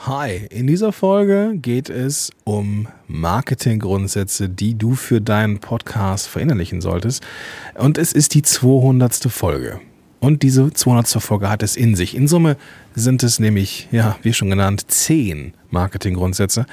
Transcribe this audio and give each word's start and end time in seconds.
Hi, 0.00 0.46
in 0.50 0.68
dieser 0.68 0.92
Folge 0.92 1.54
geht 1.56 1.90
es 1.90 2.30
um 2.44 2.86
Marketinggrundsätze, 3.08 4.48
die 4.48 4.76
du 4.76 4.94
für 4.94 5.20
deinen 5.20 5.58
Podcast 5.58 6.28
verinnerlichen 6.28 6.80
solltest. 6.80 7.26
Und 7.74 7.98
es 7.98 8.12
ist 8.12 8.34
die 8.34 8.42
200. 8.42 9.14
Folge. 9.30 9.80
Und 10.20 10.44
diese 10.44 10.72
200. 10.72 11.08
Folge 11.20 11.50
hat 11.50 11.62
es 11.62 11.76
in 11.76 11.96
sich. 11.96 12.14
In 12.14 12.28
Summe 12.28 12.56
sind 12.94 13.22
es 13.24 13.40
nämlich, 13.40 13.88
ja, 13.90 14.16
wie 14.22 14.32
schon 14.32 14.50
genannt, 14.50 14.84
10 14.86 15.54
Marketinggrundsätze. 15.70 16.66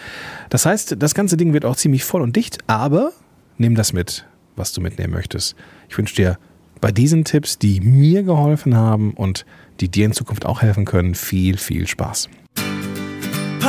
Das 0.50 0.68
heißt, 0.68 0.98
das 1.00 1.16
ganze 1.16 1.38
Ding 1.38 1.54
wird 1.54 1.66
auch 1.66 1.78
ziemlich 1.78 2.04
voll 2.04 2.21
und 2.21 2.36
dicht, 2.36 2.60
aber 2.68 3.14
nimm 3.58 3.74
das 3.74 3.94
mit, 3.94 4.28
was 4.55 4.74
du 4.74 4.82
mitnehmen 4.82 5.14
möchtest. 5.14 5.55
Ich 5.90 5.98
wünsche 5.98 6.16
dir 6.16 6.38
bei 6.82 6.92
diesen 6.92 7.24
Tipps, 7.24 7.58
die 7.58 7.80
mir 7.80 8.21
geholfen 8.21 8.76
haben 8.76 9.14
und 9.14 9.46
die 9.80 9.90
dir 9.90 10.05
in 10.05 10.14
Zukunft 10.14 10.46
auch 10.46 10.62
helfen 10.62 10.86
können, 10.86 11.16
viel, 11.16 11.58
viel 11.58 11.88
Spaß. 11.88 12.30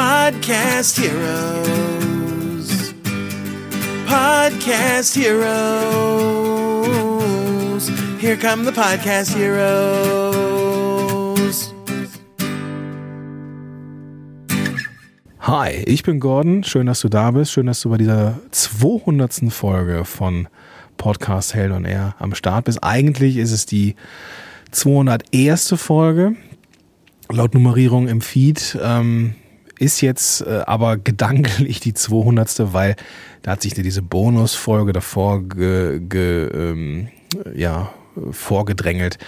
Podcast 0.04 1.00
Heroes. 1.00 2.68
Podcast 4.06 5.16
Heroes. 5.16 5.48
Here 8.20 8.36
come 8.36 8.66
the 8.66 8.72
Podcast 8.72 9.34
Heroes. 9.34 9.64
Hi, 15.40 15.70
ich 15.86 16.02
bin 16.02 16.20
Gordon. 16.20 16.64
Schön, 16.64 16.84
dass 16.84 17.00
du 17.00 17.08
da 17.08 17.30
bist. 17.30 17.52
Schön, 17.52 17.64
dass 17.64 17.80
du 17.80 17.88
bei 17.88 17.96
dieser 17.96 18.38
200. 18.50 19.50
Folge 19.50 20.04
von 20.04 20.48
Podcast 20.98 21.54
Hell 21.54 21.72
on 21.72 21.86
Air 21.86 22.14
am 22.18 22.34
Start 22.34 22.66
bist. 22.66 22.84
Eigentlich 22.84 23.38
ist 23.38 23.52
es 23.52 23.64
die 23.64 23.96
201. 24.70 25.72
Folge 25.78 26.36
laut 27.30 27.54
Nummerierung 27.54 28.06
im 28.08 28.20
Feed. 28.20 28.78
Ähm, 28.82 29.36
ist 29.78 30.00
jetzt 30.00 30.42
äh, 30.42 30.62
aber 30.66 30.96
gedanklich 30.96 31.80
die 31.80 31.94
200. 31.94 32.72
weil 32.72 32.96
da 33.42 33.52
hat 33.52 33.62
sich 33.62 33.74
diese 33.74 34.02
Bonusfolge 34.02 34.92
davor 34.92 35.42
ge, 35.42 36.00
ge, 36.00 36.48
ähm, 36.48 37.08
ja, 37.54 37.90
vorgedrängelt. 38.30 39.18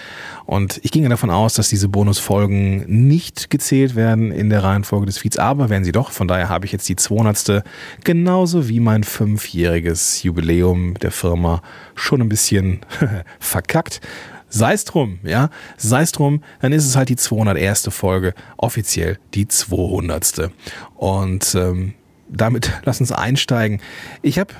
Und 0.45 0.79
ich 0.83 0.91
ging 0.91 1.07
davon 1.09 1.29
aus, 1.29 1.53
dass 1.55 1.69
diese 1.69 1.89
Bonusfolgen 1.89 2.85
nicht 2.87 3.49
gezählt 3.49 3.95
werden 3.95 4.31
in 4.31 4.49
der 4.49 4.63
Reihenfolge 4.63 5.05
des 5.05 5.17
Feeds, 5.17 5.37
aber 5.37 5.69
werden 5.69 5.83
sie 5.83 5.91
doch. 5.91 6.11
Von 6.11 6.27
daher 6.27 6.49
habe 6.49 6.65
ich 6.65 6.71
jetzt 6.71 6.87
die 6.89 6.95
200. 6.95 7.63
genauso 8.03 8.69
wie 8.69 8.79
mein 8.79 9.03
fünfjähriges 9.03 10.23
Jubiläum 10.23 10.95
der 10.95 11.11
Firma 11.11 11.61
schon 11.95 12.21
ein 12.21 12.29
bisschen 12.29 12.79
verkackt. 13.39 14.01
Sei 14.49 14.73
es 14.73 14.85
drum, 14.85 15.19
ja, 15.23 15.49
sei 15.75 16.01
es 16.03 16.11
drum, 16.11 16.41
dann 16.61 16.71
ist 16.71 16.85
es 16.85 16.95
halt 16.95 17.09
die 17.09 17.15
201. 17.17 17.89
Folge, 17.91 18.33
offiziell 18.55 19.19
die 19.33 19.47
200. 19.47 20.51
Und 20.95 21.55
ähm, 21.55 21.93
damit 22.29 22.71
lass 22.83 22.99
uns 22.99 23.11
einsteigen. 23.11 23.81
Ich 24.21 24.39
habe 24.39 24.53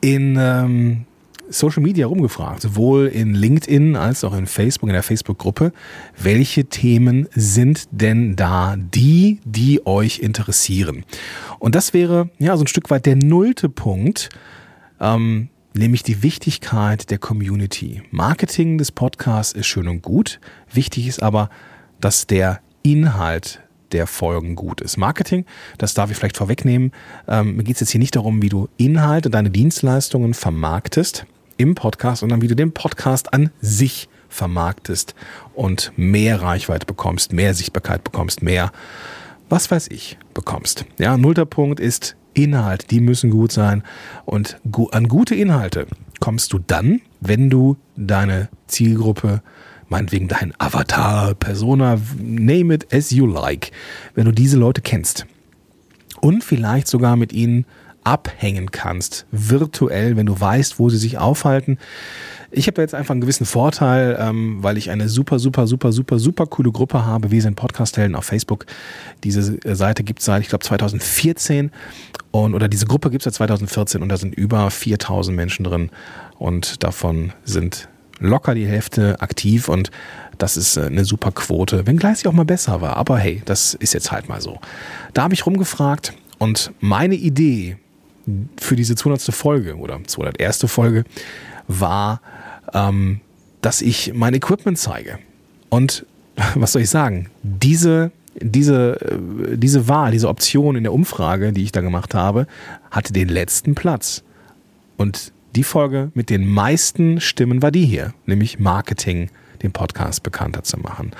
in 0.00 0.36
ähm, 0.38 1.06
Social 1.48 1.82
Media 1.82 2.06
rumgefragt, 2.06 2.62
sowohl 2.62 3.06
in 3.06 3.34
LinkedIn 3.34 3.96
als 3.96 4.24
auch 4.24 4.34
in 4.34 4.46
Facebook, 4.46 4.88
in 4.88 4.94
der 4.94 5.02
Facebook-Gruppe, 5.02 5.72
welche 6.18 6.64
Themen 6.64 7.28
sind 7.34 7.88
denn 7.90 8.36
da 8.36 8.76
die, 8.76 9.40
die 9.44 9.86
euch 9.86 10.18
interessieren? 10.18 11.04
Und 11.58 11.74
das 11.74 11.94
wäre 11.94 12.30
ja 12.38 12.56
so 12.56 12.64
ein 12.64 12.66
Stück 12.66 12.90
weit 12.90 13.06
der 13.06 13.16
nullte 13.16 13.68
Punkt. 13.68 14.28
Ähm, 15.00 15.48
nämlich 15.76 16.02
die 16.02 16.22
Wichtigkeit 16.22 17.10
der 17.10 17.18
Community. 17.18 18.02
Marketing 18.10 18.78
des 18.78 18.92
Podcasts 18.92 19.52
ist 19.52 19.66
schön 19.66 19.88
und 19.88 20.02
gut. 20.02 20.40
Wichtig 20.72 21.06
ist 21.06 21.22
aber, 21.22 21.50
dass 22.00 22.26
der 22.26 22.60
Inhalt 22.82 23.60
der 23.92 24.06
Folgen 24.06 24.56
gut 24.56 24.80
ist. 24.80 24.96
Marketing, 24.96 25.44
das 25.78 25.94
darf 25.94 26.10
ich 26.10 26.16
vielleicht 26.16 26.36
vorwegnehmen. 26.36 26.92
Ähm, 27.28 27.56
mir 27.56 27.64
geht 27.64 27.76
es 27.76 27.80
jetzt 27.80 27.90
hier 27.90 28.00
nicht 28.00 28.16
darum, 28.16 28.42
wie 28.42 28.48
du 28.48 28.68
Inhalte, 28.76 29.30
deine 29.30 29.50
Dienstleistungen 29.50 30.34
vermarktest 30.34 31.26
im 31.56 31.74
Podcast, 31.74 32.20
sondern 32.20 32.42
wie 32.42 32.48
du 32.48 32.56
den 32.56 32.72
Podcast 32.72 33.32
an 33.32 33.50
sich 33.60 34.08
vermarktest 34.28 35.14
und 35.54 35.92
mehr 35.96 36.42
Reichweite 36.42 36.84
bekommst, 36.84 37.32
mehr 37.32 37.54
Sichtbarkeit 37.54 38.02
bekommst, 38.04 38.42
mehr, 38.42 38.72
was 39.48 39.70
weiß 39.70 39.88
ich, 39.88 40.18
bekommst. 40.34 40.84
Ja, 40.98 41.16
nullter 41.16 41.46
Punkt 41.46 41.80
ist 41.80 42.16
Inhalt, 42.36 42.90
die 42.90 43.00
müssen 43.00 43.30
gut 43.30 43.52
sein. 43.52 43.82
Und 44.24 44.58
an 44.92 45.08
gute 45.08 45.34
Inhalte 45.34 45.86
kommst 46.20 46.52
du 46.52 46.58
dann, 46.58 47.00
wenn 47.20 47.50
du 47.50 47.76
deine 47.96 48.48
Zielgruppe, 48.66 49.42
meinetwegen 49.88 50.28
dein 50.28 50.52
Avatar, 50.58 51.34
Persona, 51.34 51.98
name 52.18 52.74
it 52.74 52.92
as 52.92 53.10
you 53.10 53.26
like, 53.26 53.72
wenn 54.14 54.26
du 54.26 54.32
diese 54.32 54.58
Leute 54.58 54.82
kennst 54.82 55.26
und 56.20 56.44
vielleicht 56.44 56.88
sogar 56.88 57.16
mit 57.16 57.32
ihnen 57.32 57.64
abhängen 58.06 58.70
kannst, 58.70 59.26
virtuell, 59.32 60.16
wenn 60.16 60.26
du 60.26 60.40
weißt, 60.40 60.78
wo 60.78 60.88
sie 60.88 60.96
sich 60.96 61.18
aufhalten. 61.18 61.78
Ich 62.52 62.68
habe 62.68 62.80
jetzt 62.80 62.94
einfach 62.94 63.10
einen 63.10 63.20
gewissen 63.20 63.46
Vorteil, 63.46 64.16
ähm, 64.20 64.62
weil 64.62 64.78
ich 64.78 64.90
eine 64.90 65.08
super, 65.08 65.40
super, 65.40 65.66
super, 65.66 65.90
super, 65.90 66.20
super 66.20 66.46
coole 66.46 66.70
Gruppe 66.70 67.04
habe. 67.04 67.32
Wir 67.32 67.42
sind 67.42 67.56
Podcast-Helden 67.56 68.14
auf 68.14 68.24
Facebook. 68.24 68.66
Diese 69.24 69.58
Seite 69.74 70.04
gibt 70.04 70.20
es 70.20 70.26
seit, 70.26 70.42
ich 70.42 70.48
glaube, 70.48 70.64
2014 70.64 71.72
und, 72.30 72.54
oder 72.54 72.68
diese 72.68 72.86
Gruppe 72.86 73.10
gibt 73.10 73.22
es 73.22 73.24
seit 73.24 73.34
2014 73.34 74.00
und 74.00 74.08
da 74.08 74.16
sind 74.16 74.34
über 74.36 74.70
4000 74.70 75.36
Menschen 75.36 75.64
drin 75.64 75.90
und 76.38 76.84
davon 76.84 77.32
sind 77.44 77.88
locker 78.20 78.54
die 78.54 78.66
Hälfte 78.66 79.20
aktiv 79.20 79.68
und 79.68 79.90
das 80.38 80.56
ist 80.56 80.76
äh, 80.76 80.82
eine 80.82 81.04
super 81.04 81.32
Quote, 81.32 81.88
wenngleich 81.88 82.18
sie 82.18 82.28
auch 82.28 82.32
mal 82.32 82.44
besser 82.44 82.80
war. 82.80 82.96
Aber 82.96 83.18
hey, 83.18 83.42
das 83.44 83.74
ist 83.74 83.94
jetzt 83.94 84.12
halt 84.12 84.28
mal 84.28 84.40
so. 84.40 84.60
Da 85.12 85.24
habe 85.24 85.34
ich 85.34 85.44
rumgefragt 85.44 86.14
und 86.38 86.70
meine 86.78 87.16
Idee 87.16 87.78
für 88.58 88.76
diese 88.76 88.94
200. 88.94 89.34
Folge 89.34 89.76
oder 89.76 90.00
201. 90.04 90.64
Folge 90.66 91.04
war, 91.68 92.20
ähm, 92.74 93.20
dass 93.60 93.82
ich 93.82 94.12
mein 94.14 94.34
Equipment 94.34 94.78
zeige. 94.78 95.18
Und 95.68 96.06
was 96.54 96.72
soll 96.72 96.82
ich 96.82 96.90
sagen? 96.90 97.30
Diese, 97.42 98.10
diese, 98.40 99.00
äh, 99.00 99.56
diese 99.56 99.88
Wahl, 99.88 100.12
diese 100.12 100.28
Option 100.28 100.76
in 100.76 100.82
der 100.82 100.92
Umfrage, 100.92 101.52
die 101.52 101.62
ich 101.62 101.72
da 101.72 101.80
gemacht 101.80 102.14
habe, 102.14 102.46
hatte 102.90 103.12
den 103.12 103.28
letzten 103.28 103.74
Platz. 103.74 104.22
Und 104.96 105.32
die 105.54 105.64
Folge 105.64 106.10
mit 106.14 106.30
den 106.30 106.46
meisten 106.46 107.20
Stimmen 107.20 107.62
war 107.62 107.70
die 107.70 107.86
hier, 107.86 108.12
nämlich 108.26 108.58
Marketing, 108.58 109.30
den 109.62 109.72
Podcast 109.72 110.22
bekannter 110.22 110.62
zu 110.62 110.78
machen. 110.78 111.12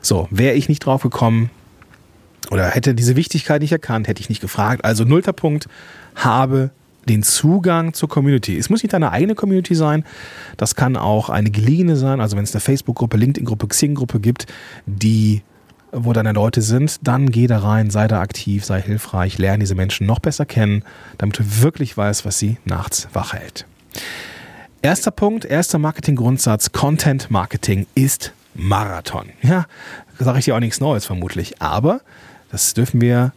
So, 0.00 0.28
wäre 0.30 0.54
ich 0.54 0.68
nicht 0.68 0.80
drauf 0.80 1.02
gekommen 1.02 1.50
oder 2.50 2.68
hätte 2.68 2.94
diese 2.94 3.16
Wichtigkeit 3.16 3.60
nicht 3.62 3.72
erkannt, 3.72 4.08
hätte 4.08 4.20
ich 4.20 4.28
nicht 4.28 4.40
gefragt. 4.40 4.84
Also 4.84 5.04
nullter 5.04 5.32
Punkt, 5.32 5.68
habe 6.14 6.70
den 7.08 7.22
Zugang 7.22 7.94
zur 7.94 8.08
Community. 8.08 8.56
Es 8.56 8.70
muss 8.70 8.82
nicht 8.82 8.92
deine 8.92 9.10
eigene 9.10 9.34
Community 9.34 9.74
sein, 9.74 10.04
das 10.56 10.76
kann 10.76 10.96
auch 10.96 11.30
eine 11.30 11.50
geliehene 11.50 11.96
sein. 11.96 12.20
Also 12.20 12.36
wenn 12.36 12.44
es 12.44 12.54
eine 12.54 12.60
Facebook-Gruppe, 12.60 13.16
LinkedIn-Gruppe, 13.16 13.68
Xing-Gruppe 13.68 14.20
gibt, 14.20 14.46
die 14.86 15.42
wo 15.92 16.14
deine 16.14 16.32
Leute 16.32 16.62
sind, 16.62 17.06
dann 17.06 17.30
geh 17.30 17.46
da 17.46 17.58
rein, 17.58 17.90
sei 17.90 18.08
da 18.08 18.20
aktiv, 18.20 18.64
sei 18.64 18.80
hilfreich, 18.80 19.36
lerne 19.36 19.58
diese 19.58 19.74
Menschen 19.74 20.06
noch 20.06 20.20
besser 20.20 20.46
kennen, 20.46 20.84
damit 21.18 21.38
du 21.38 21.62
wirklich 21.62 21.94
weißt, 21.96 22.24
was 22.24 22.38
sie 22.38 22.56
nachts 22.64 23.08
wach 23.12 23.34
hält. 23.34 23.66
Erster 24.80 25.10
Punkt, 25.10 25.44
erster 25.44 25.78
Marketing-Grundsatz, 25.78 26.72
Content 26.72 27.30
Marketing 27.30 27.86
ist 27.94 28.32
Marathon. 28.54 29.26
Ja, 29.42 29.66
sage 30.18 30.38
ich 30.38 30.46
dir 30.46 30.56
auch 30.56 30.60
nichts 30.60 30.80
Neues 30.80 31.04
vermutlich, 31.04 31.60
aber 31.60 32.00
das 32.50 32.72
dürfen 32.74 33.00
wir 33.00 33.32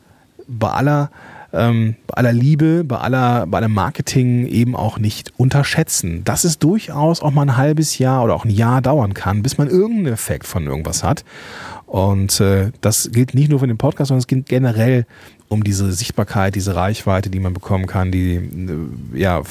bei 0.47 0.69
aller 0.69 1.11
ähm, 1.55 1.95
bei 2.07 2.17
aller 2.17 2.33
Liebe, 2.33 2.83
bei 2.83 2.97
aller, 2.97 3.47
bei 3.47 3.59
allem 3.59 3.73
Marketing 3.73 4.45
eben 4.47 4.75
auch 4.75 4.99
nicht 4.99 5.33
unterschätzen, 5.37 6.23
dass 6.23 6.43
es 6.43 6.59
durchaus 6.59 7.21
auch 7.21 7.31
mal 7.31 7.43
ein 7.43 7.57
halbes 7.57 7.97
Jahr 7.97 8.23
oder 8.23 8.35
auch 8.35 8.45
ein 8.45 8.51
Jahr 8.51 8.81
dauern 8.81 9.13
kann, 9.13 9.41
bis 9.41 9.57
man 9.57 9.69
irgendeinen 9.69 10.13
Effekt 10.13 10.45
von 10.45 10.67
irgendwas 10.67 11.03
hat. 11.03 11.23
Und 11.85 12.39
äh, 12.39 12.71
das 12.81 13.11
gilt 13.11 13.33
nicht 13.33 13.49
nur 13.49 13.59
für 13.59 13.67
den 13.67 13.77
Podcast, 13.77 14.09
sondern 14.09 14.19
es 14.19 14.27
gilt 14.27 14.47
generell 14.47 15.05
um 15.47 15.63
diese 15.63 15.91
Sichtbarkeit, 15.91 16.55
diese 16.55 16.75
Reichweite, 16.75 17.29
die 17.29 17.39
man 17.39 17.53
bekommen 17.53 17.85
kann, 17.85 18.11
die, 18.11 18.35
äh, 18.35 19.17
ja, 19.19 19.41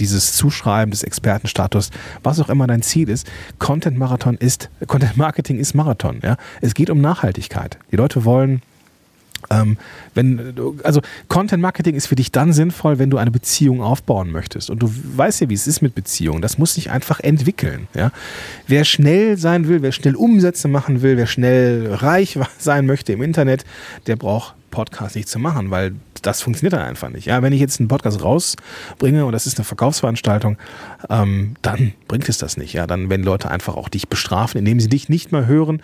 dieses 0.00 0.34
Zuschreiben 0.34 0.92
des 0.92 1.02
Expertenstatus, 1.02 1.90
was 2.22 2.40
auch 2.40 2.48
immer 2.48 2.66
dein 2.66 2.82
Ziel 2.82 3.08
ist. 3.08 3.26
Content 3.58 3.98
Marathon 3.98 4.36
ist, 4.36 4.70
Content 4.86 5.16
Marketing 5.16 5.58
ist 5.58 5.74
Marathon, 5.74 6.20
ja. 6.22 6.36
Es 6.60 6.74
geht 6.74 6.90
um 6.90 7.00
Nachhaltigkeit. 7.00 7.78
Die 7.90 7.96
Leute 7.96 8.24
wollen 8.24 8.62
ähm, 9.50 9.76
wenn, 10.14 10.54
also 10.82 11.00
Content 11.28 11.62
Marketing 11.62 11.94
ist 11.94 12.06
für 12.06 12.14
dich 12.14 12.32
dann 12.32 12.52
sinnvoll, 12.52 12.98
wenn 12.98 13.10
du 13.10 13.18
eine 13.18 13.30
Beziehung 13.30 13.82
aufbauen 13.82 14.30
möchtest. 14.30 14.70
Und 14.70 14.80
du 14.80 14.90
weißt 15.16 15.42
ja, 15.42 15.48
wie 15.48 15.54
es 15.54 15.66
ist 15.66 15.82
mit 15.82 15.94
Beziehungen. 15.94 16.42
Das 16.42 16.58
muss 16.58 16.74
sich 16.74 16.90
einfach 16.90 17.20
entwickeln. 17.20 17.88
Ja? 17.94 18.10
Wer 18.66 18.84
schnell 18.84 19.36
sein 19.36 19.68
will, 19.68 19.82
wer 19.82 19.92
schnell 19.92 20.14
Umsätze 20.14 20.68
machen 20.68 21.02
will, 21.02 21.16
wer 21.16 21.26
schnell 21.26 21.92
reich 21.92 22.38
sein 22.58 22.86
möchte 22.86 23.12
im 23.12 23.22
Internet, 23.22 23.64
der 24.06 24.16
braucht 24.16 24.54
Podcast 24.70 25.14
nicht 25.14 25.28
zu 25.28 25.38
machen, 25.38 25.70
weil 25.70 25.94
das 26.26 26.42
funktioniert 26.42 26.72
dann 26.72 26.82
einfach 26.82 27.10
nicht. 27.10 27.26
Ja, 27.26 27.42
wenn 27.42 27.52
ich 27.52 27.60
jetzt 27.60 27.80
einen 27.80 27.88
Podcast 27.88 28.22
rausbringe 28.22 29.26
und 29.26 29.32
das 29.32 29.46
ist 29.46 29.58
eine 29.58 29.64
Verkaufsveranstaltung, 29.64 30.56
ähm, 31.10 31.54
dann 31.62 31.92
bringt 32.08 32.28
es 32.28 32.38
das 32.38 32.56
nicht. 32.56 32.72
Ja, 32.72 32.86
dann 32.86 33.10
werden 33.10 33.24
Leute 33.24 33.50
einfach 33.50 33.76
auch 33.76 33.88
dich 33.88 34.08
bestrafen, 34.08 34.58
indem 34.58 34.80
sie 34.80 34.88
dich 34.88 35.08
nicht 35.08 35.32
mehr 35.32 35.46
hören 35.46 35.82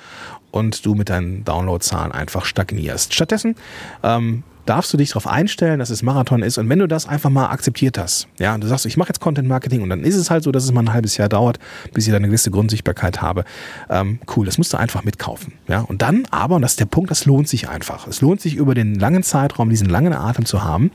und 0.51 0.85
du 0.85 0.95
mit 0.95 1.11
deinen 1.11 1.45
Downloadzahlen 1.45 2.13
einfach 2.13 2.45
stagnierst. 2.45 3.15
Stattdessen 3.15 3.55
ähm, 4.03 4.43
darfst 4.71 4.93
du 4.93 4.97
dich 4.97 5.09
darauf 5.09 5.27
einstellen, 5.27 5.81
dass 5.81 5.91
es 5.91 6.05
Marathon 6.05 6.43
ist. 6.43 6.57
Und 6.57 6.69
wenn 6.69 6.79
du 6.79 6.87
das 6.87 7.09
einfach 7.09 7.29
mal 7.29 7.49
akzeptiert 7.49 7.99
hast, 7.99 8.29
ja, 8.39 8.55
und 8.55 8.63
du 8.63 8.69
sagst, 8.69 8.87
ich 8.87 8.97
mache 8.97 9.09
jetzt 9.09 9.19
Content 9.19 9.49
Marketing 9.49 9.83
und 9.83 9.91
dann 9.91 10.05
ist 10.05 10.15
es 10.15 10.31
halt 10.31 10.45
so, 10.45 10.53
dass 10.53 10.63
es 10.63 10.71
mal 10.71 10.83
ein 10.83 10.93
halbes 10.93 11.17
Jahr 11.17 11.29
dauert, 11.29 11.59
bis 11.93 12.07
ich 12.07 12.13
da 12.13 12.19
eine 12.19 12.29
gewisse 12.29 12.53
Grundsichtbarkeit 12.53 13.21
habe. 13.21 13.45
Ähm, 13.89 14.21
cool, 14.37 14.47
das 14.47 14.59
musst 14.59 14.73
du 14.73 14.77
einfach 14.77 15.03
mitkaufen. 15.03 15.55
Ja, 15.67 15.81
und 15.81 16.03
dann 16.03 16.23
aber, 16.31 16.55
und 16.55 16.63
das 16.63 16.73
ist 16.73 16.81
der 16.81 16.87
Punkt, 16.87 17.11
das 17.11 17.25
lohnt 17.25 17.49
sich 17.49 17.69
einfach. 17.69 18.07
Es 18.07 18.21
lohnt 18.21 18.41
sich 18.41 18.55
über 18.55 18.77
den 18.77 18.95
langen 18.95 19.25
Zeitraum, 19.25 19.71
diesen 19.71 19.89
langen 19.89 20.13
Atem 20.13 20.45
zu 20.45 20.63
haben, 20.63 20.93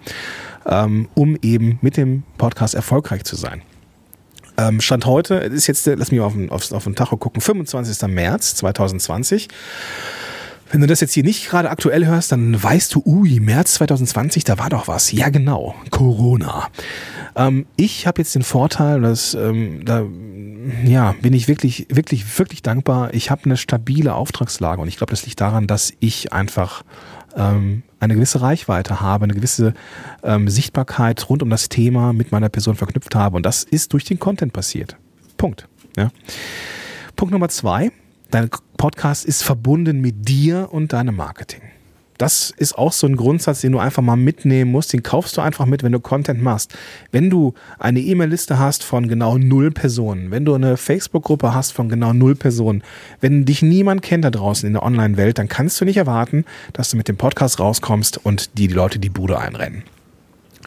ähm, 0.65 1.09
um 1.13 1.37
eben 1.41 1.77
mit 1.81 1.97
dem 1.97 2.23
Podcast 2.37 2.75
erfolgreich 2.75 3.25
zu 3.25 3.35
sein. 3.35 3.61
Ähm, 4.57 4.79
Stand 4.79 5.05
heute, 5.05 5.35
ist 5.35 5.67
jetzt, 5.67 5.85
lass 5.85 6.11
mich 6.11 6.21
mal 6.21 6.27
auf 6.27 6.33
den, 6.33 6.49
auf, 6.49 6.71
auf 6.71 6.85
den 6.85 6.95
Tacho 6.95 7.17
gucken, 7.17 7.41
25. 7.41 8.07
März 8.07 8.55
2020. 8.55 9.49
Wenn 10.71 10.81
du 10.81 10.87
das 10.87 10.99
jetzt 10.99 11.13
hier 11.13 11.23
nicht 11.23 11.47
gerade 11.49 11.69
aktuell 11.69 12.05
hörst, 12.05 12.31
dann 12.31 12.61
weißt 12.61 12.95
du, 12.95 13.03
ui, 13.05 13.39
März 13.39 13.75
2020, 13.75 14.43
da 14.43 14.57
war 14.57 14.69
doch 14.69 14.87
was. 14.87 15.11
Ja, 15.11 15.29
genau, 15.29 15.75
Corona. 15.91 16.69
Ähm, 17.35 17.65
ich 17.75 18.07
habe 18.07 18.21
jetzt 18.21 18.33
den 18.33 18.43
Vorteil, 18.43 19.01
dass 19.01 19.35
ähm, 19.35 19.85
da 19.85 20.05
ja, 20.83 21.13
bin 21.21 21.33
ich 21.33 21.47
wirklich, 21.47 21.87
wirklich, 21.89 22.39
wirklich 22.39 22.63
dankbar. 22.63 23.13
Ich 23.13 23.29
habe 23.29 23.45
eine 23.45 23.57
stabile 23.57 24.15
Auftragslage 24.15 24.81
und 24.81 24.87
ich 24.87 24.97
glaube, 24.97 25.11
das 25.11 25.25
liegt 25.25 25.39
daran, 25.39 25.67
dass 25.67 25.93
ich 25.99 26.33
einfach 26.33 26.83
ähm, 27.35 27.83
eine 27.99 28.15
gewisse 28.15 28.41
Reichweite 28.41 29.01
habe, 29.01 29.25
eine 29.25 29.33
gewisse 29.33 29.73
ähm, 30.23 30.49
Sichtbarkeit 30.49 31.29
rund 31.29 31.43
um 31.43 31.49
das 31.49 31.69
Thema 31.69 32.13
mit 32.13 32.31
meiner 32.31 32.49
Person 32.49 32.75
verknüpft 32.75 33.13
habe 33.13 33.35
und 33.37 33.45
das 33.45 33.63
ist 33.63 33.93
durch 33.93 34.05
den 34.05 34.19
Content 34.19 34.53
passiert. 34.53 34.97
Punkt. 35.37 35.67
Ja. 35.95 36.09
Punkt 37.15 37.31
Nummer 37.31 37.49
zwei 37.49 37.91
Dein 38.35 38.49
Podcast 38.75 39.23
ist 39.23 39.43
verbunden 39.43 40.01
mit 40.01 40.27
dir 40.27 40.67
und 40.69 40.91
deinem 40.91 41.15
Marketing. 41.15 41.61
Das 42.17 42.51
ist 42.57 42.77
auch 42.77 42.91
so 42.91 43.07
ein 43.07 43.15
Grundsatz, 43.15 43.61
den 43.61 43.71
du 43.71 43.79
einfach 43.79 44.03
mal 44.03 44.17
mitnehmen 44.17 44.71
musst. 44.71 44.91
Den 44.91 45.03
kaufst 45.03 45.37
du 45.37 45.41
einfach 45.41 45.65
mit, 45.65 45.83
wenn 45.83 45.93
du 45.93 46.01
Content 46.01 46.43
machst. 46.43 46.77
Wenn 47.13 47.29
du 47.29 47.53
eine 47.79 48.01
E-Mail-Liste 48.01 48.59
hast 48.59 48.83
von 48.83 49.07
genau 49.07 49.37
null 49.37 49.71
Personen, 49.71 50.31
wenn 50.31 50.43
du 50.43 50.53
eine 50.53 50.75
Facebook-Gruppe 50.75 51.53
hast 51.53 51.71
von 51.71 51.87
genau 51.87 52.11
null 52.11 52.35
Personen, 52.35 52.83
wenn 53.21 53.45
dich 53.45 53.61
niemand 53.61 54.01
kennt 54.01 54.25
da 54.25 54.31
draußen 54.31 54.67
in 54.67 54.73
der 54.73 54.83
Online-Welt, 54.83 55.37
dann 55.37 55.47
kannst 55.47 55.79
du 55.79 55.85
nicht 55.85 55.95
erwarten, 55.95 56.43
dass 56.73 56.89
du 56.89 56.97
mit 56.97 57.07
dem 57.07 57.15
Podcast 57.15 57.61
rauskommst 57.61 58.17
und 58.25 58.57
die, 58.57 58.67
die 58.67 58.73
Leute 58.73 58.99
die 58.99 59.07
Bude 59.09 59.39
einrennen. 59.39 59.83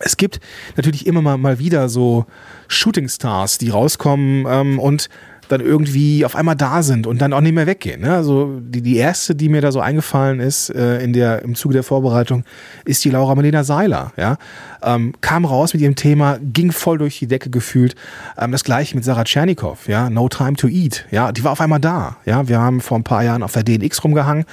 Es 0.01 0.17
gibt 0.17 0.41
natürlich 0.77 1.07
immer 1.07 1.21
mal, 1.21 1.37
mal 1.37 1.59
wieder 1.59 1.91
so 1.91 2.25
Shooting 2.69 3.11
Stars, 3.11 3.59
die 3.59 3.69
rauskommen 3.69 4.47
ähm, 4.49 4.79
und 4.79 5.11
dann 5.49 5.61
irgendwie 5.61 6.25
auf 6.25 6.37
einmal 6.37 6.57
da 6.57 6.83
sind 6.83 7.07
und 7.07 7.21
dann 7.21 7.33
auch 7.33 7.41
nicht 7.41 7.55
mehr 7.55 7.67
weggehen. 7.67 8.03
Ne? 8.03 8.15
Also 8.15 8.59
die, 8.61 8.83
die 8.83 8.97
erste, 8.97 9.35
die 9.35 9.49
mir 9.49 9.61
da 9.61 9.73
so 9.73 9.81
eingefallen 9.81 10.41
ist 10.41 10.71
äh, 10.71 11.03
in 11.03 11.13
der, 11.13 11.43
im 11.43 11.55
Zuge 11.55 11.75
der 11.75 11.83
Vorbereitung, 11.83 12.45
ist 12.85 13.05
die 13.05 13.11
Laura 13.11 13.35
Marlena 13.35 13.65
Seiler. 13.65 14.13
Ja? 14.17 14.37
Ähm, 14.83 15.15
kam 15.21 15.45
raus 15.45 15.73
mit 15.73 15.83
ihrem 15.83 15.97
Thema, 15.97 16.39
ging 16.41 16.73
voll 16.73 16.99
durch 16.99 17.19
die 17.19 17.27
Decke 17.27 17.51
gefühlt. 17.51 17.95
Ähm, 18.37 18.53
das 18.53 18.65
gleiche 18.65 18.95
mit 18.95 19.05
Sarah 19.05 19.25
Tschernikow, 19.25 19.89
ja, 19.89 20.11
No 20.11 20.29
Time 20.29 20.55
to 20.55 20.69
Eat. 20.69 21.07
Ja, 21.11 21.33
die 21.33 21.43
war 21.45 21.53
auf 21.53 21.61
einmal 21.61 21.81
da. 21.81 22.17
Ja, 22.25 22.49
wir 22.49 22.61
haben 22.61 22.81
vor 22.81 22.99
ein 22.99 23.05
paar 23.05 23.25
Jahren 23.25 23.43
auf 23.43 23.53
der 23.53 23.65
DNX 23.65 24.05
rumgehangen, 24.05 24.45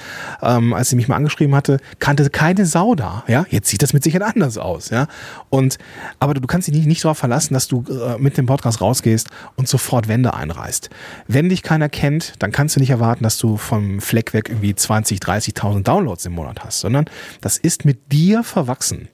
ähm, 0.42 0.72
als 0.72 0.90
sie 0.90 0.96
mich 0.96 1.08
mal 1.08 1.16
angeschrieben 1.16 1.54
hatte, 1.54 1.78
kannte 1.98 2.28
keine 2.30 2.66
Sau 2.66 2.94
da. 2.94 3.24
Ja, 3.28 3.46
jetzt 3.50 3.68
sieht 3.68 3.82
das 3.82 3.92
mit 3.92 4.02
Sicherheit 4.02 4.34
anders 4.34 4.58
aus. 4.58 4.90
Ja, 4.90 5.06
und 5.50 5.78
aber 6.18 6.34
du, 6.34 6.40
du 6.40 6.46
kannst 6.46 6.68
dich 6.68 6.74
nicht, 6.74 6.86
nicht 6.86 7.04
darauf 7.04 7.18
verlassen, 7.18 7.54
dass 7.54 7.68
du 7.68 7.84
äh, 7.88 8.18
mit 8.18 8.36
dem 8.36 8.46
Podcast 8.46 8.80
rausgehst 8.80 9.28
und 9.56 9.68
sofort 9.68 10.08
Wände 10.08 10.34
einreißt. 10.34 10.85
Wenn 11.26 11.48
dich 11.48 11.62
keiner 11.62 11.88
kennt, 11.88 12.34
dann 12.40 12.52
kannst 12.52 12.76
du 12.76 12.80
nicht 12.80 12.90
erwarten, 12.90 13.24
dass 13.24 13.38
du 13.38 13.56
vom 13.56 14.00
Fleck 14.00 14.32
weg 14.34 14.48
irgendwie 14.48 14.74
20, 14.74 15.18
30.000 15.20 15.82
Downloads 15.82 16.26
im 16.26 16.32
Monat 16.32 16.64
hast, 16.64 16.80
sondern 16.80 17.06
das 17.40 17.56
ist 17.58 17.84
mit 17.84 18.12
dir 18.12 18.42
verwachsen. 18.44 19.08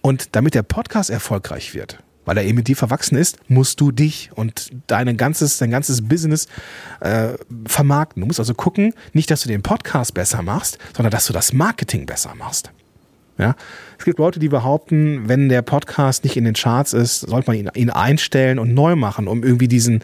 Und 0.00 0.34
damit 0.36 0.54
der 0.54 0.62
Podcast 0.62 1.10
erfolgreich 1.10 1.74
wird, 1.74 1.98
weil 2.24 2.36
er 2.36 2.44
eben 2.44 2.56
mit 2.56 2.68
dir 2.68 2.76
verwachsen 2.76 3.16
ist, 3.16 3.38
musst 3.48 3.80
du 3.80 3.92
dich 3.92 4.30
und 4.34 4.70
dein 4.86 5.16
ganzes, 5.16 5.58
dein 5.58 5.70
ganzes 5.70 6.06
Business 6.06 6.46
äh, 7.00 7.34
vermarkten. 7.66 8.20
Du 8.20 8.26
musst 8.26 8.40
also 8.40 8.54
gucken, 8.54 8.92
nicht, 9.12 9.30
dass 9.30 9.42
du 9.42 9.48
den 9.48 9.62
Podcast 9.62 10.14
besser 10.14 10.42
machst, 10.42 10.78
sondern 10.94 11.12
dass 11.12 11.26
du 11.26 11.32
das 11.32 11.52
Marketing 11.52 12.06
besser 12.06 12.34
machst. 12.34 12.70
Ja? 13.38 13.54
Es 13.98 14.04
gibt 14.04 14.18
Leute, 14.18 14.38
die 14.38 14.48
behaupten, 14.48 15.28
wenn 15.28 15.48
der 15.48 15.62
Podcast 15.62 16.24
nicht 16.24 16.36
in 16.36 16.44
den 16.44 16.54
Charts 16.54 16.92
ist, 16.92 17.20
sollte 17.20 17.50
man 17.50 17.58
ihn, 17.58 17.70
ihn 17.74 17.90
einstellen 17.90 18.58
und 18.58 18.74
neu 18.74 18.96
machen, 18.96 19.28
um 19.28 19.42
irgendwie 19.42 19.68
diesen 19.68 20.02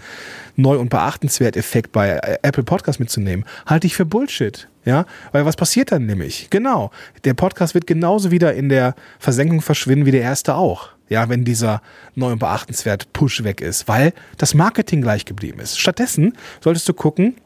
neu 0.56 0.79
und 0.79 0.90
beachtenswert 0.90 1.56
Effekt 1.56 1.93
bei 1.93 2.11
äh, 2.11 2.38
Apple 2.43 2.62
Podcast 2.62 3.00
mitzunehmen. 3.00 3.44
Halte 3.67 3.87
ich 3.87 3.94
für 3.94 4.05
Bullshit. 4.05 4.69
Ja, 4.84 5.06
weil 5.31 5.44
was 5.44 5.55
passiert 5.55 5.93
dann 5.93 6.06
nämlich? 6.06 6.49
Genau. 6.50 6.90
Der 7.25 7.34
Podcast 7.34 7.75
wird 7.75 7.87
genauso 7.87 8.32
wieder 8.32 8.55
in 8.55 8.69
der 8.69 8.96
Versenkung 9.20 9.61
verschwinden 9.61 10.06
wie 10.06 10.11
der 10.11 10.23
erste 10.23 10.56
auch. 10.56 10.88
Ja, 11.08 11.29
wenn 11.29 11.44
dieser 11.44 11.82
neu 12.17 12.32
und 12.32 12.38
beachtenswert 12.38 13.12
Push 13.12 13.44
weg 13.44 13.61
ist, 13.61 13.87
weil 13.87 14.12
das 14.38 14.55
Marketing 14.55 15.00
gleich 15.00 15.25
geblieben 15.25 15.61
ist. 15.61 15.79
Stattdessen 15.79 16.37
solltest 16.61 16.88
du 16.88 16.94
gucken, 16.94 17.37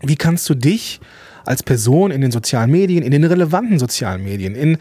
wie 0.00 0.16
kannst 0.16 0.48
du 0.48 0.54
dich 0.54 1.00
als 1.50 1.64
Person 1.64 2.12
in 2.12 2.20
den 2.20 2.30
sozialen 2.30 2.70
Medien, 2.70 3.02
in 3.02 3.10
den 3.10 3.24
relevanten 3.24 3.80
sozialen 3.80 4.22
Medien, 4.22 4.54
in, 4.54 4.78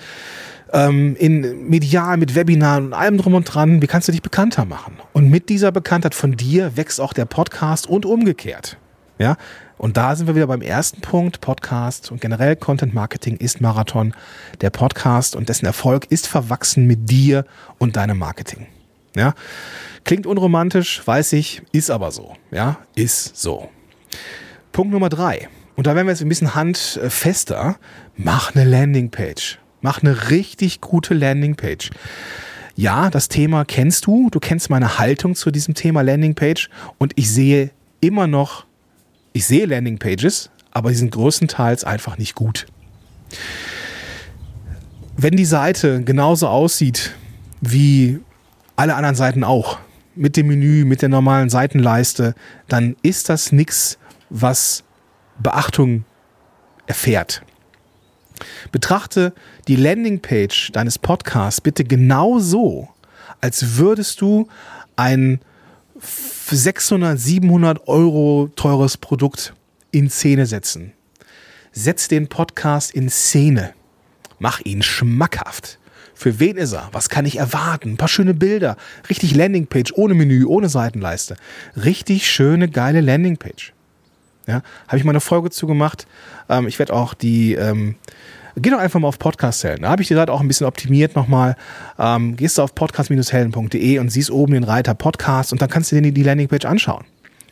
ähm, 0.72 1.16
in 1.18 1.68
medial, 1.68 2.18
mit 2.18 2.36
Webinaren 2.36 2.86
und 2.86 2.94
allem 2.94 3.18
drum 3.18 3.34
und 3.34 3.46
dran, 3.46 3.82
wie 3.82 3.88
kannst 3.88 4.08
du 4.08 4.12
dich 4.12 4.22
bekannter 4.22 4.66
machen? 4.66 4.94
Und 5.12 5.30
mit 5.30 5.50
dieser 5.50 5.72
Bekanntheit 5.72 6.14
von 6.14 6.38
dir 6.38 6.78
wächst 6.78 7.02
auch 7.02 7.14
der 7.14 7.26
Podcast 7.26 7.88
und 7.88 8.06
umgekehrt. 8.06 8.78
Ja, 9.18 9.36
und 9.78 9.98
da 9.98 10.16
sind 10.16 10.28
wir 10.28 10.36
wieder 10.36 10.48
beim 10.48 10.62
ersten 10.62 11.02
Punkt. 11.02 11.42
Podcast 11.42 12.12
und 12.12 12.22
generell 12.22 12.56
Content 12.56 12.94
Marketing 12.94 13.36
ist 13.36 13.60
Marathon. 13.60 14.14
Der 14.62 14.70
Podcast 14.70 15.36
und 15.36 15.50
dessen 15.50 15.66
Erfolg 15.66 16.06
ist 16.10 16.28
verwachsen 16.28 16.86
mit 16.86 17.10
dir 17.10 17.46
und 17.80 17.96
deinem 17.96 18.20
Marketing. 18.20 18.68
Ja, 19.16 19.34
klingt 20.06 20.28
unromantisch, 20.28 21.02
weiß 21.06 21.34
ich, 21.34 21.64
ist 21.72 21.90
aber 21.90 22.12
so. 22.12 22.36
Ja, 22.52 22.78
ist 22.94 23.36
so. 23.36 23.70
Punkt 24.72 24.94
Nummer 24.94 25.10
drei. 25.10 25.50
Und 25.80 25.88
da 25.88 25.96
werden 25.96 26.08
wir 26.08 26.12
jetzt 26.12 26.22
ein 26.22 26.28
bisschen 26.28 26.56
handfester. 26.56 27.78
Mach 28.18 28.54
eine 28.54 28.66
Landingpage. 28.66 29.60
Mach 29.80 30.04
eine 30.04 30.30
richtig 30.30 30.82
gute 30.82 31.14
Landingpage. 31.14 31.92
Ja, 32.76 33.10
das 33.10 33.30
Thema 33.30 33.64
kennst 33.64 34.06
du. 34.06 34.30
Du 34.30 34.42
kennst 34.42 34.70
meine 34.70 35.00
Haltung 35.00 35.36
zu 35.36 35.52
diesem 35.52 35.76
Thema 35.76 36.02
Landingpage. 36.02 36.70
Und 36.98 37.14
ich 37.16 37.32
sehe 37.32 37.72
immer 38.02 38.28
noch, 38.28 38.66
ich 39.32 39.46
sehe 39.46 39.68
Landingpages, 39.68 40.50
aber 40.72 40.90
die 40.90 40.98
sind 40.98 41.12
größtenteils 41.12 41.86
einfach 41.86 42.18
nicht 42.18 42.36
gut. 42.36 42.66
Wenn 45.16 45.38
die 45.38 45.46
Seite 45.46 46.04
genauso 46.04 46.50
aussieht 46.50 47.16
wie 47.62 48.20
alle 48.76 48.96
anderen 48.96 49.16
Seiten 49.16 49.46
auch, 49.46 49.80
mit 50.14 50.36
dem 50.36 50.48
Menü, 50.48 50.84
mit 50.84 51.02
der 51.02 51.08
normalen 51.08 51.50
Seitenleiste, 51.50 52.36
dann 52.68 52.98
ist 53.02 53.30
das 53.30 53.54
nichts, 53.54 53.98
was 54.30 54.84
Beachtung 55.40 56.06
erfährt. 56.88 57.44
Betrachte 58.72 59.34
die 59.68 59.76
Landingpage 59.76 60.72
deines 60.72 60.98
Podcasts 60.98 61.62
bitte 61.62 61.84
genau 61.84 62.40
so, 62.40 62.90
als 63.42 63.78
würdest 63.78 64.22
du 64.22 64.48
ein 64.96 65.40
600, 66.02 67.20
700 67.20 67.88
Euro 67.88 68.50
teures 68.56 68.98
Produkt 68.98 69.54
in 69.92 70.10
Szene 70.10 70.46
setzen. 70.46 70.94
Setz 71.72 72.08
den 72.08 72.28
Podcast 72.28 72.92
in 72.92 73.10
Szene. 73.10 73.74
Mach 74.40 74.62
ihn 74.62 74.82
schmackhaft. 74.82 75.80
Für 76.16 76.40
wen 76.40 76.58
ist 76.58 76.74
er? 76.74 76.90
Was 76.92 77.10
kann 77.10 77.26
ich 77.26 77.38
erwarten? 77.38 77.92
Ein 77.92 77.98
paar 77.98 78.08
schöne 78.08 78.34
Bilder. 78.34 78.76
Richtig 79.10 79.36
Landingpage, 79.36 79.94
ohne 79.96 80.16
Menü, 80.16 80.46
ohne 80.46 80.68
Seitenleiste. 80.68 81.36
Richtig 81.78 82.30
schöne, 82.30 82.70
geile 82.70 83.02
Landingpage. 83.02 83.74
Ja, 84.50 84.62
habe 84.88 84.98
ich 84.98 85.04
mal 85.04 85.12
eine 85.12 85.20
Folge 85.20 85.52
zu 85.52 85.68
gemacht. 85.68 86.08
Ähm, 86.50 86.68
ich 86.68 86.80
werde 86.80 86.94
auch 86.94 87.14
die, 87.14 87.54
ähm, 87.54 87.96
geh 88.58 88.72
doch 88.72 88.80
einfach 88.80 89.00
mal 89.00 89.08
auf 89.08 89.20
Podcast-Helden. 89.20 89.84
Da 89.84 89.90
habe 89.90 90.02
ich 90.02 90.08
die 90.08 90.16
Seite 90.16 90.34
auch 90.34 90.42
ein 90.42 90.48
bisschen 90.48 90.66
optimiert 90.66 91.16
nochmal. 91.16 91.56
Ähm, 92.00 92.36
gehst 92.36 92.58
du 92.58 92.64
auf 92.64 92.74
podcast-helden.de 92.74 94.00
und 94.00 94.10
siehst 94.10 94.32
oben 94.32 94.54
den 94.54 94.64
Reiter 94.64 94.96
Podcast 94.96 95.52
und 95.52 95.62
dann 95.62 95.70
kannst 95.70 95.92
du 95.92 96.02
dir 96.02 96.12
die 96.12 96.24
Landingpage 96.24 96.66
anschauen. 96.66 97.06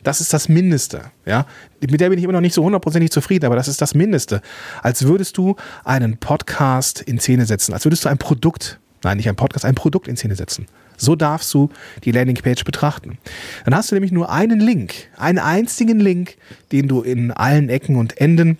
Das 0.03 0.21
ist 0.21 0.33
das 0.33 0.49
Mindeste. 0.49 1.01
Ja? 1.25 1.45
Mit 1.81 1.99
der 1.99 2.09
bin 2.09 2.17
ich 2.17 2.23
immer 2.23 2.33
noch 2.33 2.41
nicht 2.41 2.53
so 2.53 2.63
hundertprozentig 2.63 3.11
zufrieden, 3.11 3.45
aber 3.45 3.55
das 3.55 3.67
ist 3.67 3.81
das 3.81 3.93
Mindeste. 3.93 4.41
Als 4.81 5.03
würdest 5.05 5.37
du 5.37 5.55
einen 5.83 6.17
Podcast 6.17 7.01
in 7.01 7.19
Szene 7.19 7.45
setzen, 7.45 7.73
als 7.73 7.85
würdest 7.85 8.05
du 8.05 8.09
ein 8.09 8.17
Produkt, 8.17 8.79
nein, 9.03 9.17
nicht 9.17 9.29
ein 9.29 9.35
Podcast, 9.35 9.65
ein 9.65 9.75
Produkt 9.75 10.07
in 10.07 10.17
Szene 10.17 10.35
setzen. 10.35 10.65
So 10.97 11.15
darfst 11.15 11.53
du 11.53 11.69
die 12.03 12.11
Landingpage 12.11 12.63
betrachten. 12.63 13.17
Dann 13.65 13.75
hast 13.75 13.91
du 13.91 13.95
nämlich 13.95 14.11
nur 14.11 14.31
einen 14.31 14.59
Link, 14.59 14.93
einen 15.17 15.39
einzigen 15.39 15.99
Link, 15.99 16.37
den 16.71 16.87
du 16.87 17.01
in 17.01 17.31
allen 17.31 17.69
Ecken 17.69 17.95
und 17.95 18.19
Enden 18.19 18.57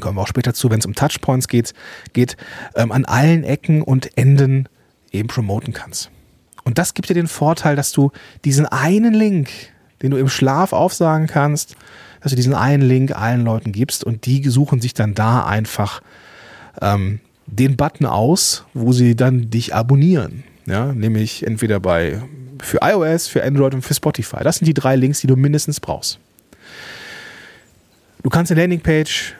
kommen 0.00 0.16
wir 0.18 0.22
auch 0.22 0.28
später 0.28 0.54
zu, 0.54 0.70
wenn 0.70 0.78
es 0.78 0.86
um 0.86 0.94
Touchpoints 0.94 1.48
geht, 1.48 1.72
geht 2.12 2.36
ähm, 2.74 2.92
an 2.92 3.04
allen 3.04 3.44
Ecken 3.44 3.82
und 3.82 4.16
Enden 4.16 4.68
eben 5.10 5.28
promoten 5.28 5.72
kannst. 5.72 6.10
Und 6.64 6.78
das 6.78 6.94
gibt 6.94 7.08
dir 7.08 7.14
den 7.14 7.28
Vorteil, 7.28 7.76
dass 7.76 7.92
du 7.92 8.10
diesen 8.44 8.66
einen 8.66 9.14
Link, 9.14 9.48
den 10.02 10.10
du 10.10 10.16
im 10.16 10.28
Schlaf 10.28 10.72
aufsagen 10.72 11.26
kannst, 11.26 11.76
dass 12.20 12.30
du 12.30 12.36
diesen 12.36 12.54
einen 12.54 12.82
Link 12.82 13.12
allen 13.12 13.44
Leuten 13.44 13.72
gibst 13.72 14.04
und 14.04 14.26
die 14.26 14.42
suchen 14.48 14.80
sich 14.80 14.94
dann 14.94 15.14
da 15.14 15.44
einfach 15.44 16.02
ähm, 16.80 17.20
den 17.46 17.76
Button 17.76 18.06
aus, 18.06 18.64
wo 18.74 18.92
sie 18.92 19.14
dann 19.14 19.50
dich 19.50 19.74
abonnieren. 19.74 20.42
Ja, 20.66 20.92
nämlich 20.92 21.46
entweder 21.46 21.80
bei 21.80 22.20
für 22.62 22.78
iOS, 22.82 23.28
für 23.28 23.44
Android 23.44 23.74
und 23.74 23.82
für 23.82 23.94
Spotify. 23.94 24.42
Das 24.42 24.56
sind 24.56 24.66
die 24.66 24.74
drei 24.74 24.96
Links, 24.96 25.20
die 25.20 25.26
du 25.26 25.36
mindestens 25.36 25.80
brauchst. 25.80 26.18
Du 28.22 28.30
kannst 28.30 28.50
eine 28.50 28.60
Landingpage 28.60 29.34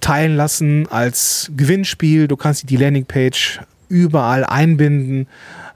teilen 0.00 0.36
lassen 0.36 0.86
als 0.88 1.50
Gewinnspiel. 1.56 2.28
Du 2.28 2.36
kannst 2.36 2.70
die 2.70 2.76
Landingpage 2.76 3.60
überall 3.88 4.44
einbinden. 4.44 5.26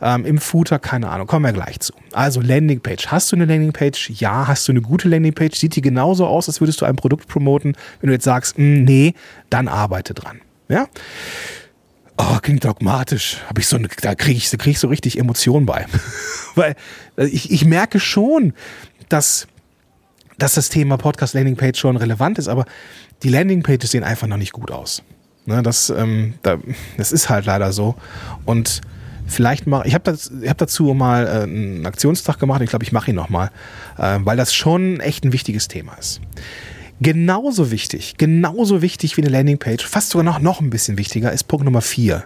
Ähm, 0.01 0.27
Im 0.27 0.39
Footer, 0.39 0.79
keine 0.79 1.09
Ahnung, 1.09 1.27
kommen 1.27 1.45
wir 1.45 1.53
gleich 1.53 1.81
zu. 1.81 1.93
Also 2.13 2.41
Landingpage. 2.41 3.09
Hast 3.09 3.33
du 3.33 3.37
eine 3.37 3.47
Landingpage? 3.47 4.11
Ja. 4.11 4.47
Hast 4.47 4.69
du 4.69 4.73
eine 4.73 4.81
gute 4.81 5.09
Landingpage? 5.09 5.57
Sieht 5.57 5.77
die 5.77 5.81
genauso 5.81 6.27
aus, 6.27 6.49
als 6.49 6.61
würdest 6.61 6.81
du 6.81 6.85
ein 6.85 6.97
Produkt 6.97 7.29
promoten? 7.29 7.77
Wenn 8.01 8.09
du 8.09 8.15
jetzt 8.15 8.25
sagst, 8.25 8.59
mm, 8.59 8.85
nee, 8.85 9.15
dann 9.51 9.69
arbeite 9.69 10.15
dran. 10.15 10.41
Ja. 10.69 10.89
Oh, 12.25 12.38
klingt 12.41 12.64
dogmatisch. 12.64 13.38
Hab 13.49 13.59
ich 13.59 13.67
so 13.67 13.76
eine, 13.76 13.88
da 14.00 14.14
kriege 14.14 14.37
ich, 14.37 14.50
krieg 14.50 14.73
ich 14.73 14.79
so 14.79 14.88
richtig 14.88 15.19
Emotionen 15.19 15.67
bei. 15.67 15.87
Weil 16.55 16.76
äh, 17.17 17.26
ich, 17.26 17.50
ich 17.50 17.64
merke 17.64 17.99
schon, 17.99 18.52
dass, 19.09 19.49
dass 20.38 20.55
das 20.55 20.69
Thema 20.69 20.99
Podcast 20.99 21.35
Landingpage 21.35 21.79
schon 21.79 21.97
relevant 21.97 22.38
ist, 22.38 22.49
aber 22.49 22.64
die 23.23 23.29
Landingpages 23.29 23.91
sehen 23.91 24.05
einfach 24.05 24.26
noch 24.26 24.37
nicht 24.37 24.52
gut 24.52 24.71
aus. 24.71 25.02
Ne, 25.47 25.62
das, 25.62 25.91
ähm, 25.91 26.35
da, 26.43 26.59
das 26.97 27.11
ist 27.11 27.29
halt 27.29 27.47
leider 27.47 27.73
so. 27.73 27.97
Und 28.45 28.83
vielleicht 29.26 29.67
mal, 29.67 29.85
ich 29.87 29.95
habe 29.95 30.17
hab 30.47 30.59
dazu 30.59 30.95
mal 30.95 31.26
äh, 31.26 31.43
einen 31.43 31.87
Aktionstag 31.87 32.38
gemacht. 32.38 32.62
Ich 32.62 32.71
glaube, 32.71 32.85
ich 32.85 32.93
mache 32.93 33.11
ihn 33.11 33.17
nochmal, 33.17 33.50
äh, 33.99 34.19
weil 34.21 34.37
das 34.37 34.55
schon 34.55 35.00
echt 35.00 35.25
ein 35.25 35.33
wichtiges 35.33 35.67
Thema 35.67 35.95
ist. 35.95 36.21
Genauso 37.01 37.71
wichtig, 37.71 38.15
genauso 38.17 38.83
wichtig 38.83 39.17
wie 39.17 39.23
eine 39.23 39.31
Landingpage, 39.31 39.85
fast 39.85 40.11
sogar 40.11 40.25
noch, 40.25 40.39
noch 40.39 40.61
ein 40.61 40.71
bisschen 40.71 40.99
wichtiger, 40.99 41.33
ist 41.33 41.45
Punkt 41.45 41.65
Nummer 41.65 41.81
vier, 41.81 42.25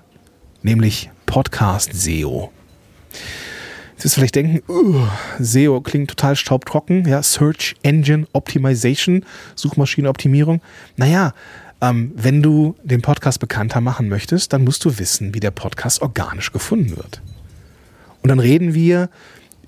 nämlich 0.62 1.10
Podcast 1.24 1.94
SEO. 1.94 2.52
Jetzt 3.92 4.04
wirst 4.04 4.16
du 4.16 4.20
vielleicht 4.20 4.34
denken, 4.34 4.62
uh, 4.70 5.06
SEO 5.38 5.80
klingt 5.80 6.10
total 6.10 6.36
staubtrocken, 6.36 7.08
ja, 7.08 7.22
Search 7.22 7.74
Engine 7.82 8.26
Optimization, 8.34 9.24
Suchmaschinenoptimierung. 9.54 10.60
Naja, 10.96 11.32
ähm, 11.80 12.12
wenn 12.14 12.42
du 12.42 12.74
den 12.82 13.00
Podcast 13.00 13.40
bekannter 13.40 13.80
machen 13.80 14.08
möchtest, 14.08 14.52
dann 14.52 14.64
musst 14.64 14.84
du 14.84 14.98
wissen, 14.98 15.34
wie 15.34 15.40
der 15.40 15.50
Podcast 15.50 16.02
organisch 16.02 16.52
gefunden 16.52 16.96
wird. 16.96 17.22
Und 18.22 18.28
dann 18.28 18.38
reden 18.38 18.74
wir 18.74 19.08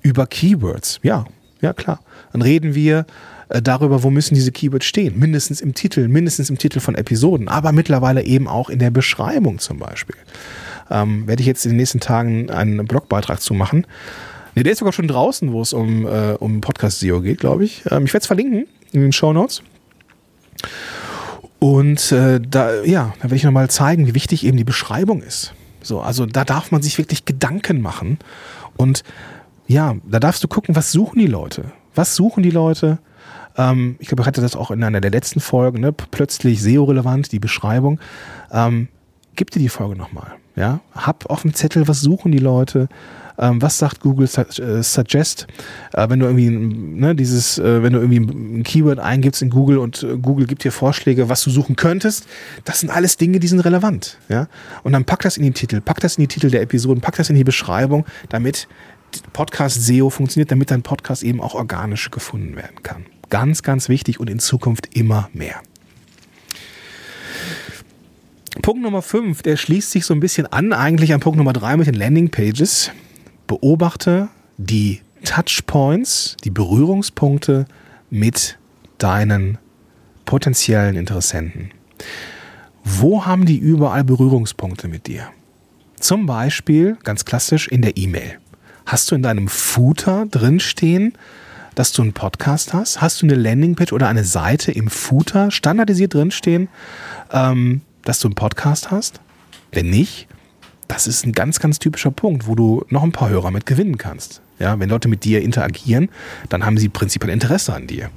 über 0.01 0.27
Keywords. 0.27 0.99
Ja, 1.01 1.25
ja 1.61 1.73
klar. 1.73 2.01
Dann 2.31 2.41
reden 2.41 2.75
wir 2.75 3.05
äh, 3.49 3.61
darüber, 3.61 4.03
wo 4.03 4.09
müssen 4.09 4.35
diese 4.35 4.51
Keywords 4.51 4.85
stehen. 4.85 5.19
Mindestens 5.19 5.61
im 5.61 5.73
Titel, 5.73 6.07
mindestens 6.07 6.49
im 6.49 6.57
Titel 6.57 6.79
von 6.79 6.95
Episoden, 6.95 7.47
aber 7.47 7.71
mittlerweile 7.71 8.23
eben 8.23 8.47
auch 8.47 8.69
in 8.69 8.79
der 8.79 8.91
Beschreibung 8.91 9.59
zum 9.59 9.79
Beispiel. 9.79 10.15
Ähm, 10.89 11.27
werde 11.27 11.41
ich 11.41 11.47
jetzt 11.47 11.65
in 11.65 11.71
den 11.71 11.77
nächsten 11.77 11.99
Tagen 11.99 12.49
einen 12.49 12.85
Blogbeitrag 12.85 13.41
zu 13.41 13.53
machen. 13.53 13.85
Nee, 14.55 14.63
der 14.63 14.73
ist 14.73 14.79
sogar 14.79 14.93
schon 14.93 15.07
draußen, 15.07 15.51
wo 15.51 15.61
es 15.61 15.73
um, 15.73 16.05
äh, 16.05 16.33
um 16.39 16.61
Podcast-SEO 16.61 17.21
geht, 17.21 17.39
glaube 17.39 17.65
ich. 17.65 17.83
Ähm, 17.91 18.05
ich 18.05 18.13
werde 18.13 18.23
es 18.23 18.27
verlinken 18.27 18.67
in 18.91 19.01
den 19.01 19.11
Show 19.11 19.33
Notes. 19.33 19.61
Und 21.59 22.11
äh, 22.11 22.39
da, 22.39 22.83
ja, 22.83 23.13
da 23.17 23.23
werde 23.23 23.35
ich 23.35 23.43
nochmal 23.43 23.69
zeigen, 23.69 24.07
wie 24.07 24.15
wichtig 24.15 24.45
eben 24.45 24.57
die 24.57 24.63
Beschreibung 24.63 25.21
ist. 25.21 25.53
So, 25.81 26.01
also 26.01 26.25
da 26.25 26.45
darf 26.45 26.71
man 26.71 26.81
sich 26.81 26.97
wirklich 26.97 27.25
Gedanken 27.25 27.81
machen. 27.81 28.17
Und 28.77 29.03
ja, 29.67 29.95
da 30.09 30.19
darfst 30.19 30.43
du 30.43 30.47
gucken, 30.47 30.75
was 30.75 30.91
suchen 30.91 31.19
die 31.19 31.27
Leute? 31.27 31.71
Was 31.95 32.15
suchen 32.15 32.43
die 32.43 32.51
Leute? 32.51 32.99
Ähm, 33.57 33.95
ich 33.99 34.07
glaube, 34.07 34.21
ich 34.21 34.27
hatte 34.27 34.41
das 34.41 34.55
auch 34.55 34.71
in 34.71 34.83
einer 34.83 35.01
der 35.01 35.11
letzten 35.11 35.39
Folgen, 35.39 35.79
ne? 35.79 35.91
plötzlich 35.91 36.61
SEO-relevant, 36.61 37.31
die 37.31 37.39
Beschreibung. 37.39 37.99
Ähm, 38.51 38.87
gib 39.35 39.51
dir 39.51 39.59
die 39.59 39.69
Folge 39.69 39.95
nochmal. 39.95 40.33
Ja? 40.55 40.81
Hab 40.93 41.29
auf 41.29 41.43
dem 41.43 41.53
Zettel, 41.53 41.87
was 41.87 42.01
suchen 42.01 42.31
die 42.31 42.39
Leute? 42.39 42.89
Ähm, 43.37 43.61
was 43.61 43.77
sagt 43.77 44.01
Google 44.01 44.27
äh, 44.27 44.83
Suggest, 44.83 45.47
äh, 45.93 46.09
wenn 46.09 46.19
du 46.19 46.25
irgendwie 46.25 46.49
ne, 46.49 47.15
dieses, 47.15 47.57
äh, 47.57 47.81
wenn 47.81 47.93
du 47.93 47.99
irgendwie 47.99 48.19
ein 48.19 48.63
Keyword 48.63 48.99
eingibst 48.99 49.41
in 49.41 49.49
Google 49.49 49.77
und 49.77 50.03
äh, 50.03 50.17
Google 50.17 50.45
gibt 50.45 50.65
dir 50.65 50.73
Vorschläge, 50.73 51.29
was 51.29 51.41
du 51.43 51.49
suchen 51.49 51.77
könntest, 51.77 52.27
das 52.65 52.81
sind 52.81 52.89
alles 52.89 53.15
Dinge, 53.15 53.39
die 53.39 53.47
sind 53.47 53.61
relevant. 53.61 54.17
Ja? 54.27 54.47
Und 54.83 54.91
dann 54.91 55.05
pack 55.05 55.21
das 55.21 55.37
in 55.37 55.43
den 55.43 55.53
Titel, 55.53 55.79
pack 55.79 56.01
das 56.01 56.17
in 56.17 56.23
die 56.23 56.27
Titel 56.27 56.49
der 56.49 56.61
Episoden, 56.61 56.99
pack 56.99 57.15
das 57.15 57.29
in 57.29 57.37
die 57.37 57.45
Beschreibung, 57.45 58.05
damit 58.27 58.67
Podcast 59.31 59.85
SEO 59.85 60.09
funktioniert, 60.09 60.51
damit 60.51 60.69
dein 60.69 60.81
Podcast 60.81 61.23
eben 61.23 61.39
auch 61.39 61.55
organisch 61.55 62.11
gefunden 62.11 62.57
werden 62.57 62.83
kann. 62.83 63.05
Ganz, 63.29 63.63
ganz 63.63 63.89
wichtig 63.89 64.19
und 64.19 64.29
in 64.29 64.39
Zukunft 64.39 64.95
immer 64.95 65.29
mehr. 65.33 65.61
Punkt 68.61 68.81
Nummer 68.83 69.01
5, 69.01 69.41
der 69.41 69.57
schließt 69.57 69.91
sich 69.91 70.05
so 70.05 70.13
ein 70.13 70.19
bisschen 70.19 70.47
an, 70.47 70.73
eigentlich 70.73 71.13
an 71.13 71.19
Punkt 71.19 71.37
Nummer 71.37 71.53
3 71.53 71.77
mit 71.77 71.87
den 71.87 71.93
Landing 71.93 72.29
Pages 72.29 72.91
beobachte 73.47 74.29
die 74.57 75.01
Touchpoints, 75.23 76.37
die 76.43 76.49
Berührungspunkte 76.49 77.65
mit 78.09 78.57
deinen 78.97 79.57
potenziellen 80.25 80.95
Interessenten. 80.95 81.71
Wo 82.83 83.25
haben 83.25 83.45
die 83.45 83.57
überall 83.57 84.03
Berührungspunkte 84.03 84.87
mit 84.87 85.07
dir? 85.07 85.27
Zum 85.99 86.25
Beispiel, 86.25 86.97
ganz 87.03 87.25
klassisch, 87.25 87.67
in 87.67 87.81
der 87.81 87.97
E-Mail. 87.97 88.39
Hast 88.85 89.11
du 89.11 89.15
in 89.15 89.23
deinem 89.23 89.47
Footer 89.47 90.25
drinstehen, 90.25 91.13
dass 91.79 91.93
du 91.93 92.01
einen 92.01 92.11
Podcast 92.11 92.73
hast? 92.73 92.99
Hast 92.99 93.21
du 93.21 93.25
eine 93.25 93.35
Landingpage 93.35 93.93
oder 93.93 94.09
eine 94.09 94.25
Seite 94.25 94.69
im 94.69 94.89
Footer 94.89 95.49
standardisiert 95.49 96.13
drinstehen, 96.13 96.67
ähm, 97.31 97.79
dass 98.03 98.19
du 98.19 98.27
einen 98.27 98.35
Podcast 98.35 98.91
hast? 98.91 99.21
Wenn 99.71 99.89
nicht, 99.89 100.27
das 100.89 101.07
ist 101.07 101.25
ein 101.25 101.31
ganz, 101.31 101.61
ganz 101.61 101.79
typischer 101.79 102.11
Punkt, 102.11 102.47
wo 102.47 102.55
du 102.55 102.83
noch 102.89 103.01
ein 103.01 103.13
paar 103.13 103.29
Hörer 103.29 103.49
mit 103.51 103.65
gewinnen 103.65 103.97
kannst. 103.97 104.41
Ja, 104.59 104.77
wenn 104.77 104.89
Leute 104.89 105.07
mit 105.07 105.23
dir 105.23 105.41
interagieren, 105.41 106.09
dann 106.49 106.65
haben 106.65 106.77
sie 106.77 106.89
prinzipiell 106.89 107.31
Interesse 107.31 107.73
an 107.73 107.87
dir. 107.87 108.09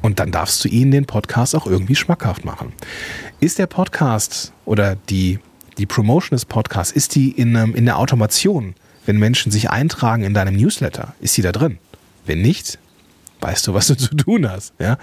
Und 0.00 0.20
dann 0.20 0.30
darfst 0.30 0.64
du 0.64 0.68
ihnen 0.68 0.92
den 0.92 1.06
Podcast 1.06 1.56
auch 1.56 1.66
irgendwie 1.66 1.96
schmackhaft 1.96 2.44
machen. 2.44 2.72
Ist 3.40 3.58
der 3.58 3.66
Podcast 3.66 4.52
oder 4.64 4.94
die, 4.94 5.40
die 5.76 5.86
Promotion 5.86 6.36
des 6.36 6.44
Podcasts, 6.44 6.92
ist 6.92 7.16
die 7.16 7.32
in, 7.32 7.56
in 7.56 7.84
der 7.84 7.98
Automation, 7.98 8.76
wenn 9.06 9.18
Menschen 9.18 9.50
sich 9.50 9.70
eintragen 9.70 10.22
in 10.22 10.34
deinem 10.34 10.54
Newsletter, 10.54 11.16
ist 11.20 11.34
sie 11.34 11.42
da 11.42 11.50
drin? 11.50 11.78
Wenn 12.24 12.40
nicht, 12.40 12.78
weißt 13.42 13.66
du, 13.66 13.74
was 13.74 13.88
du 13.88 13.94
zu 13.96 14.14
tun 14.14 14.48
hast. 14.48 14.72
Ja? 14.78 14.98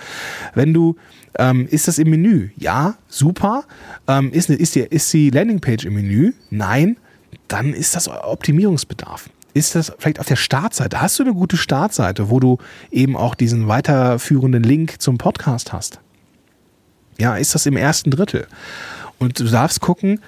Wenn 0.53 0.73
du, 0.73 0.95
ähm, 1.37 1.67
ist 1.69 1.87
das 1.87 1.99
im 1.99 2.09
Menü? 2.09 2.49
Ja, 2.57 2.95
super. 3.07 3.65
Ähm, 4.07 4.31
ist, 4.31 4.49
ist, 4.49 4.75
die, 4.75 4.81
ist 4.81 5.11
die 5.13 5.29
Landingpage 5.29 5.85
im 5.85 5.93
Menü? 5.93 6.33
Nein. 6.49 6.97
Dann 7.47 7.73
ist 7.73 7.95
das 7.95 8.07
Optimierungsbedarf. 8.07 9.29
Ist 9.53 9.75
das 9.75 9.91
vielleicht 9.97 10.19
auf 10.19 10.27
der 10.27 10.35
Startseite? 10.35 11.01
Hast 11.01 11.17
du 11.19 11.23
eine 11.23 11.33
gute 11.33 11.57
Startseite, 11.57 12.29
wo 12.29 12.39
du 12.39 12.57
eben 12.91 13.15
auch 13.17 13.35
diesen 13.35 13.67
weiterführenden 13.67 14.63
Link 14.63 15.01
zum 15.01 15.17
Podcast 15.17 15.73
hast? 15.73 15.99
Ja, 17.17 17.35
ist 17.35 17.55
das 17.55 17.65
im 17.65 17.75
ersten 17.75 18.11
Drittel? 18.11 18.47
Und 19.17 19.39
du 19.39 19.45
darfst 19.45 19.81
gucken, 19.81 20.21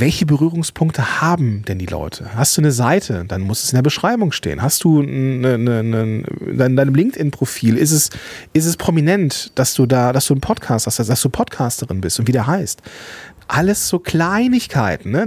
welche 0.00 0.26
Berührungspunkte 0.26 1.20
haben 1.20 1.62
denn 1.66 1.78
die 1.78 1.86
Leute? 1.86 2.34
Hast 2.34 2.56
du 2.56 2.60
eine 2.60 2.72
Seite, 2.72 3.24
dann 3.26 3.42
muss 3.42 3.64
es 3.64 3.72
in 3.72 3.76
der 3.76 3.82
Beschreibung 3.82 4.32
stehen. 4.32 4.62
Hast 4.62 4.84
du 4.84 5.00
eine, 5.00 5.54
eine, 5.54 5.78
eine, 5.78 6.22
in 6.46 6.76
deinem 6.76 6.94
LinkedIn-Profil, 6.94 7.76
ist 7.76 7.92
es, 7.92 8.10
ist 8.52 8.66
es 8.66 8.76
prominent, 8.76 9.52
dass 9.54 9.74
du 9.74 9.86
da, 9.86 10.12
dass 10.12 10.26
du 10.26 10.34
einen 10.34 10.40
Podcast 10.40 10.86
hast, 10.86 10.98
dass 10.98 11.20
du 11.20 11.28
Podcasterin 11.28 12.00
bist 12.00 12.18
und 12.18 12.28
wie 12.28 12.32
der 12.32 12.46
heißt? 12.46 12.82
Alles 13.48 13.88
so 13.88 13.98
Kleinigkeiten, 14.00 15.12
ne? 15.12 15.26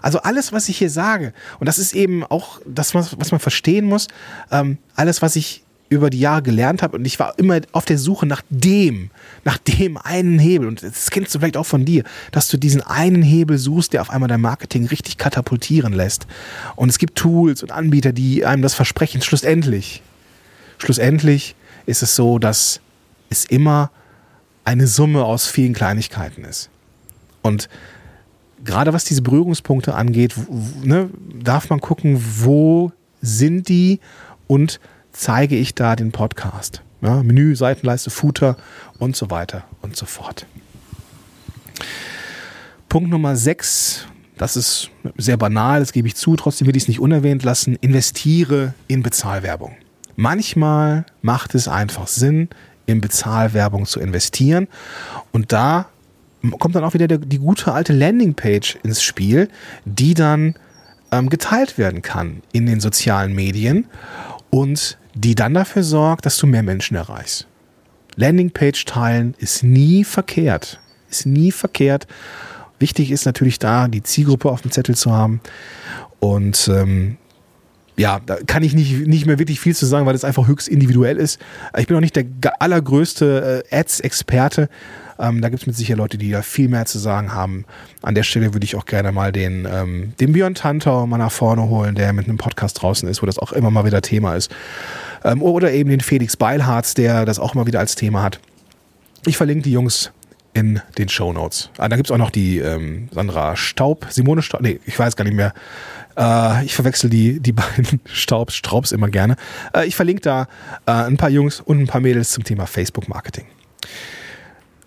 Also 0.00 0.20
alles, 0.20 0.52
was 0.52 0.68
ich 0.68 0.78
hier 0.78 0.90
sage, 0.90 1.32
und 1.58 1.66
das 1.66 1.78
ist 1.78 1.92
eben 1.94 2.24
auch 2.24 2.60
das, 2.66 2.94
was 2.94 3.30
man 3.32 3.40
verstehen 3.40 3.84
muss, 3.84 4.06
ähm, 4.52 4.78
alles, 4.94 5.22
was 5.22 5.34
ich 5.34 5.64
über 5.88 6.10
die 6.10 6.20
Jahre 6.20 6.42
gelernt 6.42 6.82
habe 6.82 6.96
und 6.96 7.04
ich 7.06 7.18
war 7.18 7.38
immer 7.38 7.60
auf 7.72 7.84
der 7.84 7.98
Suche 7.98 8.26
nach 8.26 8.42
dem, 8.50 9.10
nach 9.44 9.58
dem 9.58 9.96
einen 9.96 10.38
Hebel 10.38 10.68
und 10.68 10.82
das 10.82 11.10
kennst 11.10 11.34
du 11.34 11.38
vielleicht 11.38 11.56
auch 11.56 11.66
von 11.66 11.84
dir, 11.84 12.04
dass 12.30 12.48
du 12.48 12.58
diesen 12.58 12.82
einen 12.82 13.22
Hebel 13.22 13.58
suchst, 13.58 13.92
der 13.92 14.02
auf 14.02 14.10
einmal 14.10 14.28
dein 14.28 14.40
Marketing 14.40 14.86
richtig 14.86 15.16
katapultieren 15.16 15.92
lässt. 15.92 16.26
Und 16.76 16.90
es 16.90 16.98
gibt 16.98 17.16
Tools 17.16 17.62
und 17.62 17.72
Anbieter, 17.72 18.12
die 18.12 18.44
einem 18.44 18.62
das 18.62 18.74
versprechen. 18.74 19.22
Schlussendlich, 19.22 20.02
schlussendlich 20.78 21.54
ist 21.86 22.02
es 22.02 22.14
so, 22.14 22.38
dass 22.38 22.80
es 23.30 23.46
immer 23.46 23.90
eine 24.64 24.86
Summe 24.86 25.24
aus 25.24 25.46
vielen 25.46 25.72
Kleinigkeiten 25.72 26.44
ist. 26.44 26.68
Und 27.40 27.70
gerade 28.62 28.92
was 28.92 29.04
diese 29.04 29.22
Berührungspunkte 29.22 29.94
angeht, 29.94 30.34
ne, 30.82 31.08
darf 31.42 31.70
man 31.70 31.80
gucken, 31.80 32.22
wo 32.40 32.92
sind 33.22 33.68
die 33.68 34.00
und 34.46 34.80
zeige 35.18 35.56
ich 35.56 35.74
da 35.74 35.96
den 35.96 36.12
Podcast. 36.12 36.82
Ja, 37.00 37.22
Menü, 37.22 37.56
Seitenleiste, 37.56 38.10
Footer 38.10 38.56
und 38.98 39.16
so 39.16 39.30
weiter 39.30 39.64
und 39.82 39.96
so 39.96 40.06
fort. 40.06 40.46
Punkt 42.88 43.10
Nummer 43.10 43.36
6, 43.36 44.06
das 44.36 44.56
ist 44.56 44.90
sehr 45.16 45.36
banal, 45.36 45.80
das 45.80 45.92
gebe 45.92 46.08
ich 46.08 46.14
zu, 46.14 46.36
trotzdem 46.36 46.68
will 46.68 46.76
ich 46.76 46.84
es 46.84 46.88
nicht 46.88 47.00
unerwähnt 47.00 47.42
lassen, 47.42 47.76
investiere 47.80 48.74
in 48.86 49.02
Bezahlwerbung. 49.02 49.76
Manchmal 50.16 51.04
macht 51.20 51.54
es 51.54 51.68
einfach 51.68 52.06
Sinn, 52.06 52.48
in 52.86 53.00
Bezahlwerbung 53.00 53.86
zu 53.86 54.00
investieren 54.00 54.68
und 55.32 55.52
da 55.52 55.88
kommt 56.58 56.76
dann 56.76 56.84
auch 56.84 56.94
wieder 56.94 57.08
der, 57.08 57.18
die 57.18 57.38
gute 57.38 57.72
alte 57.72 57.92
Landingpage 57.92 58.78
ins 58.84 59.02
Spiel, 59.02 59.48
die 59.84 60.14
dann 60.14 60.54
ähm, 61.10 61.28
geteilt 61.28 61.76
werden 61.76 62.02
kann 62.02 62.42
in 62.52 62.66
den 62.66 62.80
sozialen 62.80 63.34
Medien 63.34 63.86
und 64.50 64.97
die 65.14 65.34
dann 65.34 65.54
dafür 65.54 65.82
sorgt, 65.82 66.26
dass 66.26 66.36
du 66.36 66.46
mehr 66.46 66.62
Menschen 66.62 66.96
erreichst. 66.96 67.46
Landingpage 68.16 68.84
teilen 68.84 69.34
ist 69.38 69.62
nie 69.62 70.04
verkehrt. 70.04 70.80
Ist 71.10 71.26
nie 71.26 71.52
verkehrt. 71.52 72.06
Wichtig 72.78 73.10
ist 73.10 73.26
natürlich 73.26 73.58
da, 73.58 73.88
die 73.88 74.02
Zielgruppe 74.02 74.50
auf 74.50 74.62
dem 74.62 74.70
Zettel 74.70 74.96
zu 74.96 75.12
haben. 75.12 75.40
Und 76.20 76.68
ähm, 76.68 77.16
ja, 77.96 78.20
da 78.24 78.36
kann 78.46 78.62
ich 78.62 78.74
nicht, 78.74 79.06
nicht 79.06 79.26
mehr 79.26 79.38
wirklich 79.38 79.60
viel 79.60 79.74
zu 79.74 79.86
sagen, 79.86 80.06
weil 80.06 80.14
es 80.14 80.24
einfach 80.24 80.46
höchst 80.46 80.68
individuell 80.68 81.16
ist. 81.16 81.40
Ich 81.76 81.86
bin 81.86 81.96
auch 81.96 82.00
nicht 82.00 82.16
der 82.16 82.26
allergrößte 82.60 83.64
äh, 83.70 83.76
Ads-Experte. 83.76 84.68
Ähm, 85.18 85.40
da 85.40 85.48
gibt 85.48 85.62
es 85.62 85.66
mit 85.66 85.76
Sicherheit 85.76 85.98
Leute, 85.98 86.18
die 86.18 86.30
da 86.30 86.42
viel 86.42 86.68
mehr 86.68 86.86
zu 86.86 86.98
sagen 86.98 87.34
haben. 87.34 87.64
An 88.02 88.14
der 88.14 88.22
Stelle 88.22 88.54
würde 88.54 88.64
ich 88.64 88.76
auch 88.76 88.86
gerne 88.86 89.12
mal 89.12 89.32
den, 89.32 89.66
ähm, 89.70 90.12
den 90.20 90.32
Björn 90.32 90.54
Tantau 90.54 91.06
mal 91.06 91.18
nach 91.18 91.32
vorne 91.32 91.68
holen, 91.68 91.94
der 91.94 92.12
mit 92.12 92.28
einem 92.28 92.38
Podcast 92.38 92.80
draußen 92.82 93.08
ist, 93.08 93.22
wo 93.22 93.26
das 93.26 93.38
auch 93.38 93.52
immer 93.52 93.70
mal 93.70 93.84
wieder 93.84 94.02
Thema 94.02 94.34
ist. 94.34 94.54
Ähm, 95.24 95.42
oder 95.42 95.72
eben 95.72 95.90
den 95.90 96.00
Felix 96.00 96.36
Beilharz, 96.36 96.94
der 96.94 97.24
das 97.24 97.38
auch 97.38 97.54
mal 97.54 97.66
wieder 97.66 97.80
als 97.80 97.94
Thema 97.94 98.22
hat. 98.22 98.40
Ich 99.26 99.36
verlinke 99.36 99.64
die 99.64 99.72
Jungs 99.72 100.12
in 100.54 100.80
den 100.96 101.08
Show 101.08 101.32
Notes. 101.32 101.70
Ah, 101.78 101.88
da 101.88 101.96
gibt 101.96 102.08
es 102.08 102.12
auch 102.12 102.18
noch 102.18 102.30
die 102.30 102.58
ähm, 102.58 103.08
Sandra 103.12 103.56
Staub, 103.56 104.06
Simone 104.10 104.42
Staub, 104.42 104.60
nee, 104.60 104.80
ich 104.86 104.98
weiß 104.98 105.16
gar 105.16 105.24
nicht 105.24 105.34
mehr. 105.34 105.52
Äh, 106.16 106.64
ich 106.64 106.74
verwechsel 106.74 107.10
die, 107.10 107.40
die 107.40 107.52
beiden 107.52 108.00
Staubs, 108.06 108.54
Straubs 108.54 108.92
immer 108.92 109.08
gerne. 109.08 109.36
Äh, 109.74 109.86
ich 109.86 109.96
verlinke 109.96 110.22
da 110.22 110.48
äh, 110.86 110.92
ein 110.92 111.16
paar 111.16 111.30
Jungs 111.30 111.60
und 111.60 111.80
ein 111.80 111.86
paar 111.86 112.00
Mädels 112.00 112.32
zum 112.32 112.44
Thema 112.44 112.66
Facebook-Marketing. 112.66 113.46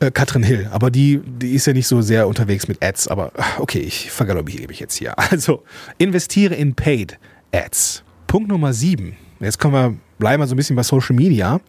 Äh, 0.01 0.09
Katrin 0.09 0.41
Hill, 0.41 0.67
aber 0.71 0.89
die, 0.89 1.21
die 1.23 1.51
ist 1.51 1.67
ja 1.67 1.73
nicht 1.73 1.85
so 1.85 2.01
sehr 2.01 2.27
unterwegs 2.27 2.67
mit 2.67 2.83
Ads, 2.83 3.07
aber 3.07 3.31
okay, 3.59 3.79
ich 3.79 4.09
vergaloppere 4.09 4.67
mich 4.67 4.79
jetzt 4.79 4.95
hier. 4.95 5.13
Also, 5.31 5.63
investiere 5.99 6.55
in 6.55 6.73
Paid 6.73 7.19
Ads. 7.53 8.03
Punkt 8.25 8.49
Nummer 8.49 8.73
sieben. 8.73 9.15
Jetzt 9.39 9.59
kommen 9.59 9.73
wir, 9.73 9.95
bleiben 10.17 10.41
wir 10.41 10.47
so 10.47 10.55
ein 10.55 10.57
bisschen 10.57 10.75
bei 10.75 10.81
Social 10.81 11.15
Media. 11.15 11.61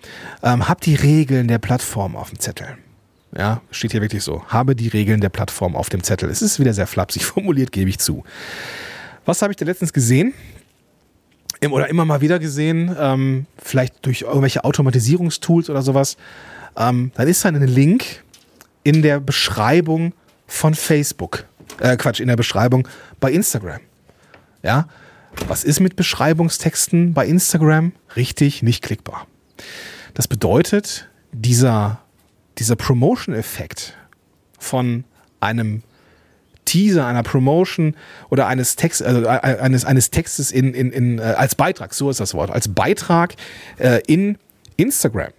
Ähm, 0.43 0.67
hab 0.67 0.81
die 0.81 0.95
Regeln 0.95 1.47
der 1.47 1.59
Plattform 1.59 2.17
auf 2.17 2.31
dem 2.31 2.39
Zettel. 2.39 2.79
Ja, 3.37 3.61
steht 3.71 3.93
hier 3.93 4.01
wirklich 4.01 4.23
so. 4.23 4.43
Habe 4.49 4.75
die 4.75 4.89
Regeln 4.89 5.21
der 5.21 5.29
Plattform 5.29 5.77
auf 5.77 5.91
dem 5.91 6.03
Zettel. 6.03 6.31
Es 6.31 6.41
ist 6.41 6.59
wieder 6.59 6.73
sehr 6.73 6.87
flapsig 6.87 7.25
formuliert, 7.27 7.71
gebe 7.71 7.91
ich 7.91 7.99
zu. 7.99 8.25
Was 9.27 9.43
habe 9.43 9.53
ich 9.53 9.59
da 9.59 9.67
letztens 9.67 9.93
gesehen? 9.93 10.33
Oder 11.71 11.89
immer 11.89 12.05
mal 12.07 12.23
wieder 12.23 12.39
gesehen, 12.39 12.97
ähm, 12.99 13.47
vielleicht 13.57 14.05
durch 14.05 14.23
irgendwelche 14.23 14.65
Automatisierungstools 14.65 15.71
oder 15.71 15.83
sowas. 15.83 16.17
Ähm, 16.77 17.13
dann 17.15 17.29
ist 17.29 17.45
da 17.45 17.49
ein 17.49 17.63
Link 17.67 18.23
in 18.83 19.03
der 19.03 19.21
Beschreibung 19.21 20.13
von 20.47 20.75
Facebook. 20.75 21.45
Äh, 21.79 21.97
Quatsch, 21.97 22.21
in 22.21 22.29
der 22.29 22.37
Beschreibung 22.37 22.89
bei 23.21 23.33
Instagram. 23.33 23.81
Ja, 24.63 24.89
was 25.47 25.65
ist 25.65 25.81
mit 25.81 25.97
Beschreibungstexten 25.97 27.15
bei 27.15 27.27
Instagram? 27.27 27.93
Richtig, 28.17 28.63
nicht 28.63 28.83
klickbar. 28.83 29.27
Das 30.15 30.29
bedeutet, 30.29 31.09
dieser 31.33 32.03
dieser 32.59 32.77
Promotion-Effekt 32.77 33.95
von 34.59 35.05
einem 35.41 35.83
Teaser, 36.65 37.07
einer 37.07 37.23
Promotion 37.23 37.97
oder 38.31 38.47
eines, 38.47 38.77
Text, 38.77 39.03
also 39.03 39.27
eines, 39.27 39.85
eines 39.85 40.11
Textes 40.11 40.53
in, 40.53 40.75
in, 40.75 40.93
in, 40.93 41.19
äh, 41.19 41.23
als 41.23 41.55
Beitrag, 41.55 41.93
so 41.93 42.09
ist 42.09 42.21
das 42.21 42.35
Wort, 42.35 42.51
als 42.51 42.69
Beitrag 42.69 43.35
äh, 43.79 44.01
in 44.07 44.39
Instagram 44.77 45.33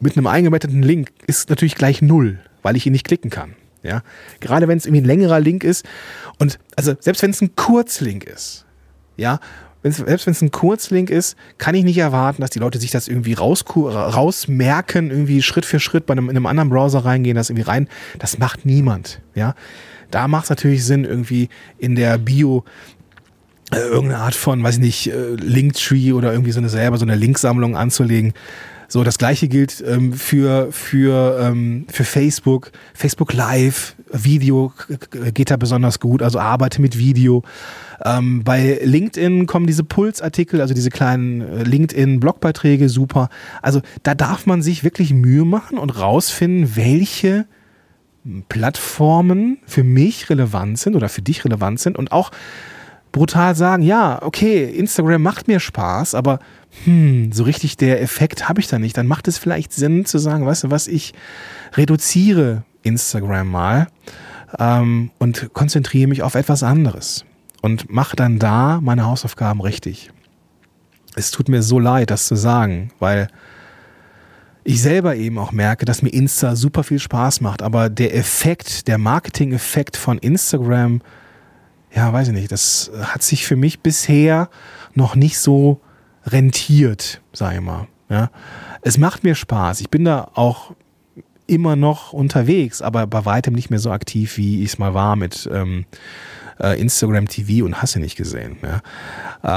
mit 0.00 0.16
einem 0.16 0.26
eingebetteten 0.26 0.82
Link 0.82 1.10
ist 1.26 1.50
natürlich 1.50 1.74
gleich 1.74 2.02
null, 2.02 2.38
weil 2.62 2.76
ich 2.76 2.86
ihn 2.86 2.92
nicht 2.92 3.06
klicken 3.06 3.30
kann. 3.30 3.54
Ja? 3.82 4.02
Gerade 4.40 4.68
wenn 4.68 4.78
es 4.78 4.86
irgendwie 4.86 5.02
ein 5.02 5.06
längerer 5.06 5.40
Link 5.40 5.64
ist 5.64 5.86
und 6.38 6.58
also 6.76 6.94
selbst 7.00 7.22
wenn 7.22 7.30
es 7.30 7.40
ein 7.40 7.56
Kurzlink 7.56 8.24
ist, 8.24 8.64
ja, 9.16 9.40
wenn's, 9.82 9.96
selbst 9.96 10.26
wenn 10.26 10.32
es 10.32 10.42
ein 10.42 10.50
Kurzlink 10.50 11.10
ist, 11.10 11.36
kann 11.58 11.74
ich 11.74 11.84
nicht 11.84 11.98
erwarten, 11.98 12.40
dass 12.40 12.50
die 12.50 12.58
Leute 12.58 12.78
sich 12.78 12.90
das 12.90 13.08
irgendwie 13.08 13.34
raus, 13.34 13.64
rausmerken, 13.74 15.10
irgendwie 15.10 15.42
Schritt 15.42 15.64
für 15.64 15.80
Schritt 15.80 16.06
bei 16.06 16.12
einem, 16.12 16.30
in 16.30 16.36
einem 16.36 16.46
anderen 16.46 16.70
Browser 16.70 17.04
reingehen, 17.04 17.36
das 17.36 17.50
irgendwie 17.50 17.68
rein. 17.68 17.88
Das 18.18 18.38
macht 18.38 18.66
niemand. 18.66 19.20
Ja, 19.34 19.54
da 20.10 20.28
macht 20.28 20.44
es 20.44 20.50
natürlich 20.50 20.84
Sinn, 20.84 21.04
irgendwie 21.04 21.48
in 21.78 21.94
der 21.94 22.18
Bio 22.18 22.64
äh, 23.72 23.78
irgendeine 23.78 24.22
Art 24.22 24.34
von, 24.34 24.62
weiß 24.62 24.76
ich 24.76 24.80
nicht, 24.80 25.12
äh, 25.12 25.34
Linktree 25.34 26.12
oder 26.12 26.32
irgendwie 26.32 26.52
so 26.52 26.60
eine 26.60 26.68
selber 26.68 26.96
so 26.96 27.04
eine 27.04 27.16
Linksammlung 27.16 27.76
anzulegen. 27.76 28.32
So, 28.90 29.04
das 29.04 29.18
gleiche 29.18 29.48
gilt 29.48 29.84
ähm, 29.86 30.14
für, 30.14 30.72
für, 30.72 31.38
ähm, 31.42 31.84
für 31.90 32.04
Facebook. 32.04 32.72
Facebook 32.94 33.34
Live, 33.34 33.94
Video 34.10 34.72
geht 35.34 35.50
da 35.50 35.58
besonders 35.58 36.00
gut, 36.00 36.22
also 36.22 36.38
arbeite 36.38 36.80
mit 36.80 36.96
Video. 36.96 37.42
Ähm, 38.02 38.44
bei 38.44 38.80
LinkedIn 38.82 39.46
kommen 39.46 39.66
diese 39.66 39.84
Pulsartikel, 39.84 40.62
also 40.62 40.72
diese 40.72 40.88
kleinen 40.88 41.42
äh, 41.42 41.64
LinkedIn-Blogbeiträge, 41.64 42.88
super. 42.88 43.28
Also 43.60 43.82
da 44.04 44.14
darf 44.14 44.46
man 44.46 44.62
sich 44.62 44.84
wirklich 44.84 45.12
Mühe 45.12 45.44
machen 45.44 45.76
und 45.76 45.90
rausfinden, 45.90 46.74
welche 46.74 47.46
Plattformen 48.48 49.58
für 49.66 49.84
mich 49.84 50.30
relevant 50.30 50.78
sind 50.78 50.96
oder 50.96 51.10
für 51.10 51.22
dich 51.22 51.44
relevant 51.44 51.78
sind 51.78 51.98
und 51.98 52.10
auch 52.10 52.30
brutal 53.12 53.54
sagen, 53.54 53.82
ja, 53.82 54.22
okay, 54.22 54.64
Instagram 54.64 55.22
macht 55.22 55.48
mir 55.48 55.60
Spaß, 55.60 56.14
aber 56.14 56.38
hm, 56.84 57.32
so 57.32 57.44
richtig 57.44 57.76
der 57.76 58.02
Effekt 58.02 58.48
habe 58.48 58.60
ich 58.60 58.68
da 58.68 58.78
nicht. 58.78 58.96
Dann 58.96 59.06
macht 59.06 59.28
es 59.28 59.38
vielleicht 59.38 59.72
Sinn 59.72 60.04
zu 60.04 60.18
sagen, 60.18 60.46
weißt 60.46 60.64
du 60.64 60.70
was, 60.70 60.86
ich 60.86 61.14
reduziere 61.74 62.64
Instagram 62.82 63.48
mal 63.48 63.88
ähm, 64.58 65.10
und 65.18 65.50
konzentriere 65.52 66.08
mich 66.08 66.22
auf 66.22 66.34
etwas 66.34 66.62
anderes 66.62 67.24
und 67.62 67.90
mache 67.90 68.16
dann 68.16 68.38
da 68.38 68.80
meine 68.82 69.04
Hausaufgaben 69.04 69.60
richtig. 69.60 70.10
Es 71.16 71.30
tut 71.30 71.48
mir 71.48 71.62
so 71.62 71.78
leid, 71.78 72.10
das 72.10 72.26
zu 72.26 72.36
sagen, 72.36 72.92
weil 72.98 73.28
ich 74.64 74.82
selber 74.82 75.16
eben 75.16 75.38
auch 75.38 75.50
merke, 75.50 75.84
dass 75.84 76.02
mir 76.02 76.10
Insta 76.10 76.54
super 76.54 76.84
viel 76.84 76.98
Spaß 76.98 77.40
macht, 77.40 77.62
aber 77.62 77.88
der 77.88 78.14
Effekt, 78.14 78.86
der 78.86 78.98
Marketing-Effekt 78.98 79.96
von 79.96 80.18
Instagram, 80.18 81.00
ja, 81.94 82.12
weiß 82.12 82.28
ich 82.28 82.34
nicht, 82.34 82.52
das 82.52 82.90
hat 83.00 83.22
sich 83.22 83.46
für 83.46 83.56
mich 83.56 83.80
bisher 83.80 84.48
noch 84.94 85.14
nicht 85.14 85.38
so 85.38 85.80
rentiert, 86.26 87.22
sag 87.32 87.54
ich 87.54 87.60
mal. 87.60 87.88
Ja. 88.08 88.30
Es 88.82 88.98
macht 88.98 89.24
mir 89.24 89.34
Spaß. 89.34 89.80
Ich 89.80 89.90
bin 89.90 90.04
da 90.04 90.30
auch 90.34 90.72
immer 91.46 91.76
noch 91.76 92.12
unterwegs, 92.12 92.82
aber 92.82 93.06
bei 93.06 93.24
weitem 93.24 93.54
nicht 93.54 93.70
mehr 93.70 93.78
so 93.78 93.90
aktiv, 93.90 94.36
wie 94.36 94.62
ich 94.62 94.70
es 94.70 94.78
mal 94.78 94.94
war 94.94 95.16
mit 95.16 95.48
ähm, 95.52 95.86
äh, 96.60 96.78
Instagram 96.80 97.28
TV 97.28 97.64
und 97.64 97.80
hast 97.80 97.94
du 97.94 98.00
nicht 98.00 98.16
gesehen. 98.16 98.58
Ja? 98.62 98.82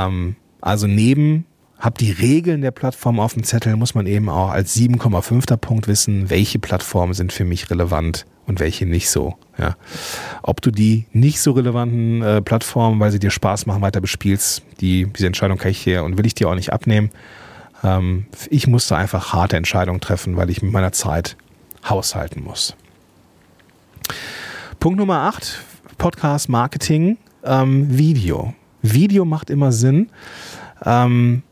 Ähm, 0.05 0.35
also 0.61 0.87
neben 0.87 1.45
hab 1.77 1.97
die 1.97 2.11
Regeln 2.11 2.61
der 2.61 2.71
Plattform 2.71 3.19
auf 3.19 3.33
dem 3.33 3.43
Zettel, 3.43 3.75
muss 3.75 3.95
man 3.95 4.05
eben 4.05 4.29
auch 4.29 4.51
als 4.51 4.75
7,5. 4.77 5.57
Punkt 5.57 5.87
wissen, 5.87 6.29
welche 6.29 6.59
Plattformen 6.59 7.13
sind 7.13 7.33
für 7.33 7.43
mich 7.43 7.69
relevant 7.69 8.25
und 8.47 8.59
welche 8.59 8.85
nicht 8.85 9.09
so. 9.09 9.35
Ja. 9.57 9.75
Ob 10.43 10.61
du 10.61 10.71
die 10.71 11.05
nicht 11.13 11.41
so 11.41 11.51
relevanten 11.51 12.21
äh, 12.21 12.41
Plattformen, 12.41 12.99
weil 12.99 13.11
sie 13.11 13.19
dir 13.19 13.31
Spaß 13.31 13.65
machen, 13.65 13.81
weiter 13.81 14.01
bespielst, 14.01 14.63
die, 14.79 15.05
diese 15.05 15.27
Entscheidung 15.27 15.57
kann 15.57 15.71
ich 15.71 15.83
dir 15.83 16.03
und 16.03 16.17
will 16.17 16.25
ich 16.25 16.35
dir 16.35 16.49
auch 16.49 16.55
nicht 16.55 16.73
abnehmen. 16.73 17.11
Ähm, 17.83 18.25
ich 18.49 18.67
musste 18.67 18.95
einfach 18.95 19.33
harte 19.33 19.57
Entscheidungen 19.57 20.01
treffen, 20.01 20.37
weil 20.37 20.49
ich 20.49 20.61
mit 20.61 20.71
meiner 20.71 20.91
Zeit 20.91 21.37
haushalten 21.87 22.43
muss. 22.43 22.75
Punkt 24.79 24.97
Nummer 24.97 25.21
8 25.21 25.61
Podcast 25.97 26.49
Marketing, 26.49 27.17
ähm, 27.43 27.95
Video. 27.95 28.55
Video 28.81 29.25
macht 29.25 29.51
immer 29.51 29.71
Sinn, 29.71 30.09
ähm, 30.83 31.43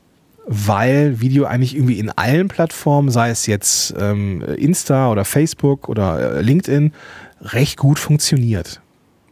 weil 0.51 1.21
Video 1.21 1.45
eigentlich 1.45 1.75
irgendwie 1.75 1.99
in 1.99 2.09
allen 2.09 2.47
Plattformen, 2.47 3.11
sei 3.11 3.29
es 3.29 3.45
jetzt 3.45 3.93
ähm, 3.99 4.41
Insta 4.41 5.11
oder 5.11 5.23
Facebook 5.23 5.87
oder 5.87 6.37
äh, 6.37 6.41
LinkedIn, 6.41 6.91
recht 7.39 7.77
gut 7.77 7.99
funktioniert. 7.99 8.81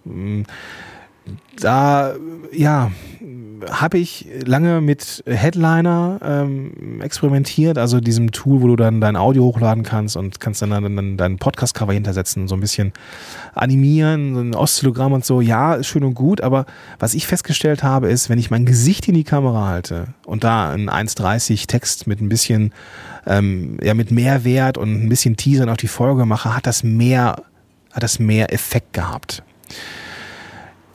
Mm, 0.05 0.43
da, 1.59 2.13
ja, 2.51 2.91
habe 3.69 3.97
ich 3.97 4.27
lange 4.45 4.81
mit 4.81 5.23
Headliner 5.25 6.19
ähm, 6.23 7.01
experimentiert, 7.01 7.77
also 7.77 7.99
diesem 7.99 8.31
Tool, 8.31 8.61
wo 8.61 8.67
du 8.67 8.75
dann 8.75 9.01
dein 9.01 9.15
Audio 9.15 9.43
hochladen 9.43 9.83
kannst 9.83 10.17
und 10.17 10.39
kannst 10.39 10.61
dann, 10.61 10.69
dann, 10.69 10.95
dann 10.95 11.17
deinen 11.17 11.37
Podcast-Cover 11.37 11.93
hintersetzen, 11.93 12.47
so 12.47 12.55
ein 12.55 12.61
bisschen 12.61 12.93
animieren, 13.53 14.35
so 14.35 14.41
ein 14.41 14.55
Oszillogramm 14.55 15.13
und 15.13 15.25
so. 15.25 15.41
Ja, 15.41 15.75
ist 15.75 15.87
schön 15.87 16.03
und 16.03 16.13
gut, 16.13 16.41
aber 16.41 16.65
was 16.99 17.13
ich 17.13 17.27
festgestellt 17.27 17.83
habe, 17.83 18.09
ist, 18.09 18.29
wenn 18.29 18.39
ich 18.39 18.51
mein 18.51 18.65
Gesicht 18.65 19.07
in 19.07 19.15
die 19.15 19.23
Kamera 19.23 19.67
halte 19.67 20.07
und 20.25 20.43
da 20.43 20.71
ein 20.71 20.89
1,30 20.89 21.67
Text 21.67 22.07
mit 22.07 22.21
ein 22.21 22.29
bisschen, 22.29 22.73
ähm, 23.25 23.77
ja, 23.81 23.93
mit 23.93 24.11
Mehrwert 24.11 24.77
und 24.77 25.03
ein 25.03 25.09
bisschen 25.09 25.37
Teasern 25.37 25.69
auf 25.69 25.77
die 25.77 25.87
Folge 25.87 26.25
mache, 26.25 26.55
hat 26.55 26.67
das 26.67 26.83
mehr 26.83 27.37
hat 27.97 28.03
das 28.03 28.19
mehr 28.19 28.53
Effekt 28.53 28.93
gehabt. 28.93 29.41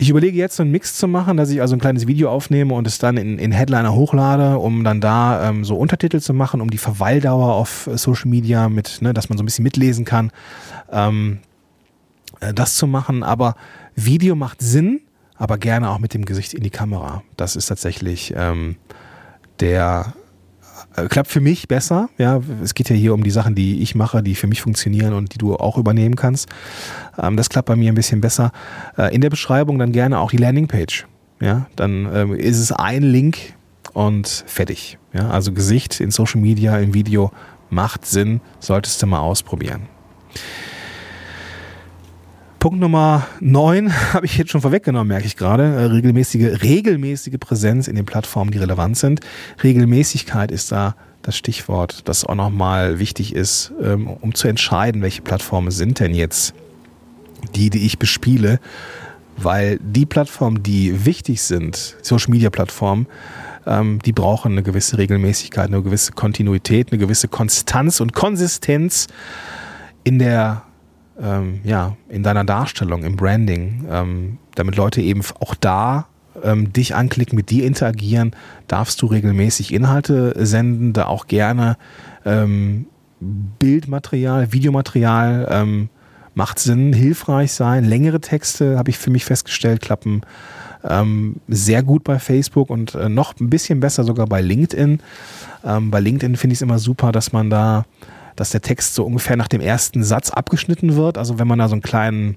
Ich 0.02 0.10
überlege 0.10 0.36
jetzt 0.36 0.56
so 0.56 0.64
einen 0.64 0.72
Mix 0.72 0.96
zu 0.96 1.06
machen, 1.06 1.36
dass 1.36 1.48
ich 1.50 1.60
also 1.60 1.76
ein 1.76 1.78
kleines 1.78 2.08
Video 2.08 2.28
aufnehme 2.28 2.74
und 2.74 2.88
es 2.88 2.98
dann 2.98 3.16
in, 3.16 3.38
in 3.38 3.52
Headliner 3.52 3.94
hochlade, 3.94 4.58
um 4.58 4.82
dann 4.82 5.00
da 5.00 5.48
ähm, 5.48 5.64
so 5.64 5.76
Untertitel 5.76 6.18
zu 6.18 6.34
machen, 6.34 6.60
um 6.60 6.70
die 6.70 6.78
Verweildauer 6.78 7.54
auf 7.54 7.88
Social 7.94 8.28
Media 8.28 8.68
mit, 8.68 9.00
ne, 9.00 9.14
dass 9.14 9.28
man 9.28 9.38
so 9.38 9.44
ein 9.44 9.46
bisschen 9.46 9.62
mitlesen 9.62 10.04
kann, 10.04 10.32
ähm, 10.90 11.38
äh, 12.40 12.52
das 12.52 12.74
zu 12.74 12.88
machen. 12.88 13.22
Aber 13.22 13.54
Video 13.94 14.34
macht 14.34 14.60
Sinn, 14.60 15.02
aber 15.36 15.56
gerne 15.56 15.88
auch 15.88 16.00
mit 16.00 16.14
dem 16.14 16.24
Gesicht 16.24 16.52
in 16.52 16.64
die 16.64 16.70
Kamera. 16.70 17.22
Das 17.36 17.54
ist 17.54 17.66
tatsächlich 17.66 18.34
ähm, 18.36 18.74
der 19.60 20.14
äh, 20.16 20.32
klappt 21.09 21.31
für 21.31 21.40
mich 21.40 21.68
besser. 21.68 22.09
Ja, 22.18 22.40
es 22.62 22.75
geht 22.75 22.88
ja 22.88 22.97
hier 22.97 23.14
um 23.14 23.23
die 23.23 23.31
Sachen, 23.31 23.55
die 23.55 23.83
ich 23.83 23.95
mache, 23.95 24.23
die 24.23 24.35
für 24.35 24.47
mich 24.47 24.62
funktionieren 24.62 25.14
und 25.14 25.35
die 25.35 25.38
du 25.38 25.57
auch 25.57 25.79
übernehmen 25.79 26.16
kannst. 26.16 26.49
Ähm, 27.18 27.37
das 27.37 27.49
klappt 27.49 27.66
bei 27.66 27.77
mir 27.77 27.92
ein 27.92 27.95
bisschen 27.95 28.21
besser. 28.21 28.53
Äh, 28.97 29.14
in 29.14 29.21
der 29.21 29.31
Beschreibung 29.31 29.79
dann 29.79 29.92
gerne 29.92 30.18
auch 30.18 30.31
die 30.31 30.37
Landingpage. 30.37 31.07
Ja, 31.40 31.66
dann 31.77 32.09
ähm, 32.14 32.35
ist 32.35 32.59
es 32.59 32.73
ein 32.73 33.03
Link 33.03 33.55
und 33.92 34.45
fertig. 34.47 34.99
Ja, 35.12 35.31
also 35.31 35.53
Gesicht 35.53 36.01
in 36.01 36.11
Social 36.11 36.40
Media, 36.40 36.79
im 36.79 36.95
Video 36.95 37.33
macht 37.68 38.07
Sinn, 38.07 38.40
solltest 38.61 39.03
du 39.03 39.07
mal 39.07 39.21
ausprobieren. 39.21 39.88
Punkt 42.62 42.79
Nummer 42.79 43.27
9 43.40 43.92
habe 44.12 44.25
ich 44.25 44.38
jetzt 44.38 44.53
schon 44.53 44.61
vorweggenommen, 44.61 45.09
merke 45.09 45.27
ich 45.27 45.37
gerade. 45.37 45.64
Äh, 45.64 45.85
regelmäßige, 45.87 46.62
regelmäßige 46.62 47.35
Präsenz 47.40 47.88
in 47.88 47.96
den 47.96 48.05
Plattformen, 48.05 48.53
die 48.53 48.59
relevant 48.59 48.96
sind. 48.96 49.18
Regelmäßigkeit 49.64 50.53
ist 50.53 50.70
da 50.70 50.94
das 51.22 51.37
Stichwort, 51.37 52.07
das 52.09 52.25
auch 52.25 52.37
nochmal 52.37 53.01
wichtig 53.01 53.35
ist, 53.35 53.72
ähm, 53.83 54.07
um 54.07 54.33
zu 54.37 54.46
entscheiden, 54.46 55.03
welche 55.03 55.22
Plattformen 55.22 55.72
sind 55.72 55.98
denn 55.98 56.14
jetzt 56.14 56.55
die, 57.57 57.68
die 57.68 57.85
ich 57.85 57.98
bespiele. 57.98 58.61
Weil 59.37 59.81
die 59.83 60.07
Plattformen, 60.07 60.62
die 60.62 61.05
wichtig 61.05 61.42
sind, 61.42 61.96
Social 62.01 62.31
Media 62.31 62.51
Plattformen, 62.51 63.09
ähm, 63.66 63.98
die 64.05 64.12
brauchen 64.12 64.53
eine 64.53 64.62
gewisse 64.62 64.98
Regelmäßigkeit, 64.98 65.66
eine 65.66 65.83
gewisse 65.83 66.12
Kontinuität, 66.12 66.92
eine 66.92 67.01
gewisse 67.01 67.27
Konstanz 67.27 67.98
und 67.98 68.12
Konsistenz 68.12 69.09
in 70.05 70.20
der 70.20 70.62
ähm, 71.20 71.61
ja, 71.64 71.96
in 72.09 72.22
deiner 72.22 72.44
Darstellung, 72.44 73.05
im 73.05 73.16
Branding, 73.16 73.85
ähm, 73.90 74.38
damit 74.55 74.77
Leute 74.77 75.01
eben 75.01 75.22
auch 75.40 75.55
da 75.55 76.07
ähm, 76.42 76.72
dich 76.72 76.94
anklicken, 76.94 77.37
mit 77.37 77.51
dir 77.51 77.64
interagieren, 77.64 78.35
darfst 78.68 79.01
du 79.03 79.07
regelmäßig 79.07 79.72
Inhalte 79.72 80.35
senden, 80.44 80.92
da 80.92 81.07
auch 81.07 81.27
gerne 81.27 81.77
ähm, 82.25 82.87
Bildmaterial, 83.20 84.53
Videomaterial 84.53 85.46
ähm, 85.51 85.88
macht 86.35 86.59
Sinn, 86.59 86.92
hilfreich 86.92 87.53
sein. 87.53 87.85
Längere 87.85 88.20
Texte, 88.20 88.79
habe 88.79 88.90
ich 88.90 88.98
für 88.98 89.11
mich 89.11 89.25
festgestellt, 89.25 89.81
klappen 89.81 90.22
ähm, 90.83 91.37
sehr 91.46 91.83
gut 91.83 92.03
bei 92.03 92.18
Facebook 92.18 92.70
und 92.70 92.94
äh, 92.94 93.09
noch 93.09 93.38
ein 93.38 93.51
bisschen 93.51 93.81
besser 93.81 94.03
sogar 94.03 94.27
bei 94.27 94.40
LinkedIn. 94.40 95.01
bei 95.62 96.01
LinkedIn 96.01 96.35
finde 96.37 96.55
ich 96.55 96.59
es 96.59 96.62
immer 96.62 96.81
super, 96.81 97.12
dass 97.12 97.33
man 97.33 97.48
da 97.48 97.85
dass 98.37 98.51
der 98.51 98.62
Text 98.62 98.95
so 98.95 99.05
ungefähr 99.05 99.37
nach 99.37 99.49
dem 99.49 99.61
ersten 99.61 100.05
Satz 100.05 100.31
abgeschnitten 100.31 100.97
wird. 100.97 101.18
Also 101.18 101.38
wenn 101.38 101.49
man 101.49 101.59
da 101.59 101.68
so 101.68 101.75
einen 101.75 101.83
kleinen, 101.83 102.37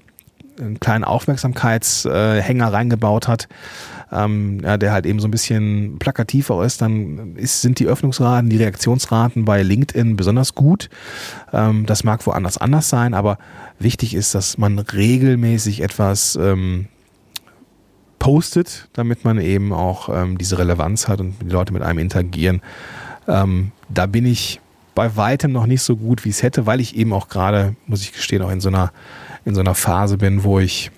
einen 0.60 0.80
kleinen 0.80 1.04
Aufmerksamkeitshänger 1.04 2.72
reingebaut 2.72 3.28
hat, 3.28 3.48
ähm, 4.12 4.60
ja, 4.62 4.76
der 4.76 4.92
halt 4.92 5.06
eben 5.06 5.18
so 5.18 5.26
ein 5.26 5.30
bisschen 5.30 5.98
plakativer 5.98 6.64
ist, 6.64 6.80
dann 6.80 7.34
ist, 7.36 7.62
sind 7.62 7.78
die 7.78 7.86
Öffnungsraten, 7.86 8.48
die 8.48 8.56
Reaktionsraten 8.56 9.44
bei 9.44 9.62
LinkedIn 9.62 10.16
besonders 10.16 10.54
gut. 10.54 10.88
Ähm, 11.52 11.86
das 11.86 12.04
mag 12.04 12.24
woanders 12.26 12.58
anders 12.58 12.88
sein, 12.88 13.14
aber 13.14 13.38
wichtig 13.78 14.14
ist, 14.14 14.34
dass 14.34 14.58
man 14.58 14.78
regelmäßig 14.78 15.82
etwas 15.82 16.36
ähm, 16.36 16.86
postet, 18.18 18.88
damit 18.92 19.24
man 19.24 19.40
eben 19.40 19.72
auch 19.72 20.08
ähm, 20.08 20.38
diese 20.38 20.58
Relevanz 20.58 21.08
hat 21.08 21.20
und 21.20 21.34
die 21.42 21.48
Leute 21.48 21.72
mit 21.72 21.82
einem 21.82 21.98
interagieren. 21.98 22.62
Ähm, 23.28 23.72
da 23.88 24.06
bin 24.06 24.24
ich 24.24 24.60
bei 24.96 25.14
weitem 25.14 25.52
noch 25.52 25.66
nicht 25.66 25.82
so 25.82 25.94
gut, 25.96 26.24
wie 26.24 26.30
es 26.30 26.42
hätte, 26.42 26.66
weil 26.66 26.80
ich 26.80 26.96
eben 26.96 27.12
auch 27.12 27.28
gerade, 27.28 27.76
muss 27.86 28.02
ich 28.02 28.12
gestehen, 28.12 28.42
auch 28.42 28.50
in 28.50 28.60
so 28.60 28.68
einer, 28.68 28.90
in 29.44 29.54
so 29.54 29.60
einer 29.60 29.76
Phase 29.76 30.16
bin, 30.16 30.42
wo 30.42 30.58
ich 30.58 30.90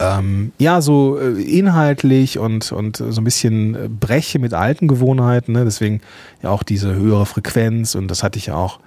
ähm, 0.00 0.52
ja, 0.58 0.80
so 0.80 1.18
äh, 1.18 1.40
inhaltlich 1.40 2.38
und, 2.38 2.72
und 2.72 2.96
so 2.96 3.20
ein 3.20 3.24
bisschen 3.24 3.74
äh, 3.74 3.88
breche 3.88 4.38
mit 4.38 4.54
alten 4.54 4.88
Gewohnheiten. 4.88 5.52
Ne? 5.52 5.64
Deswegen 5.64 6.00
ja 6.42 6.50
auch 6.50 6.62
diese 6.62 6.94
höhere 6.94 7.26
Frequenz 7.26 7.94
und 7.94 8.08
das 8.08 8.22
hatte 8.22 8.38
ich 8.38 8.46
ja 8.46 8.54
auch 8.54 8.80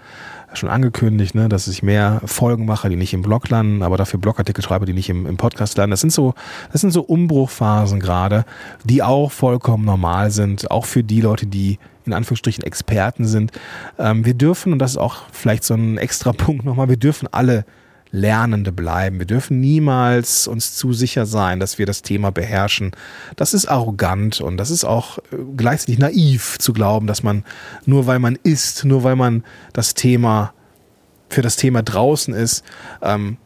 schon 0.54 0.70
angekündigt, 0.70 1.36
ne, 1.36 1.48
dass 1.48 1.68
ich 1.68 1.84
mehr 1.84 2.22
Folgen 2.26 2.66
mache, 2.66 2.90
die 2.90 2.96
nicht 2.96 3.14
im 3.14 3.22
Blog 3.22 3.50
landen, 3.50 3.84
aber 3.84 3.98
dafür 3.98 4.20
Blogartikel 4.20 4.64
schreibe, 4.64 4.88
die 4.88 4.94
nicht 4.94 5.10
im, 5.10 5.28
im 5.28 5.38
Podcast 5.38 5.78
landen. 5.78 5.92
Das 5.92 6.02
sind 6.02 6.12
so, 6.12 6.34
das 6.72 6.82
sind 6.82 6.90
so 6.90 7.02
Umbruchphasen 7.02 8.00
gerade, 8.00 8.46
die 8.84 9.04
auch 9.04 9.32
vollkommen 9.32 9.86
normal 9.86 10.32
sind, 10.32 10.72
auch 10.72 10.86
für 10.86 11.04
die 11.04 11.22
Leute, 11.22 11.46
die 11.46 11.78
in 12.10 12.14
Anführungsstrichen 12.14 12.64
Experten 12.64 13.26
sind. 13.26 13.52
Ähm, 13.98 14.26
wir 14.26 14.34
dürfen, 14.34 14.74
und 14.74 14.80
das 14.80 14.92
ist 14.92 14.98
auch 14.98 15.24
vielleicht 15.32 15.64
so 15.64 15.74
ein 15.74 15.98
extra 15.98 16.34
Punkt 16.34 16.66
nochmal, 16.66 16.90
wir 16.90 16.98
dürfen 16.98 17.28
alle 17.32 17.66
Lernende 18.12 18.72
bleiben. 18.72 19.20
Wir 19.20 19.28
dürfen 19.28 19.60
niemals 19.60 20.48
uns 20.48 20.76
zu 20.76 20.94
sicher 20.94 21.28
sein, 21.28 21.60
dass 21.60 21.78
wir 21.78 21.86
das 21.86 22.02
Thema 22.02 22.32
beherrschen. 22.32 22.92
Das 23.36 23.54
ist 23.54 23.68
arrogant 23.68 24.42
und 24.42 24.58
das 24.58 24.72
ist 24.72 24.84
auch 24.84 25.20
äh, 25.20 25.38
gleichzeitig 25.56 26.00
naiv 26.00 26.58
zu 26.58 26.74
glauben, 26.74 27.06
dass 27.06 27.22
man 27.22 27.44
nur 27.86 28.08
weil 28.08 28.20
man 28.20 28.38
ist, 28.42 28.84
nur 28.84 29.04
weil 29.04 29.16
man 29.16 29.44
das 29.74 29.94
Thema 29.94 30.54
für 31.30 31.44
das 31.44 31.56
Thema 31.56 31.84
draußen 31.84 32.34
ist, 32.34 32.64
ähm, 33.04 33.38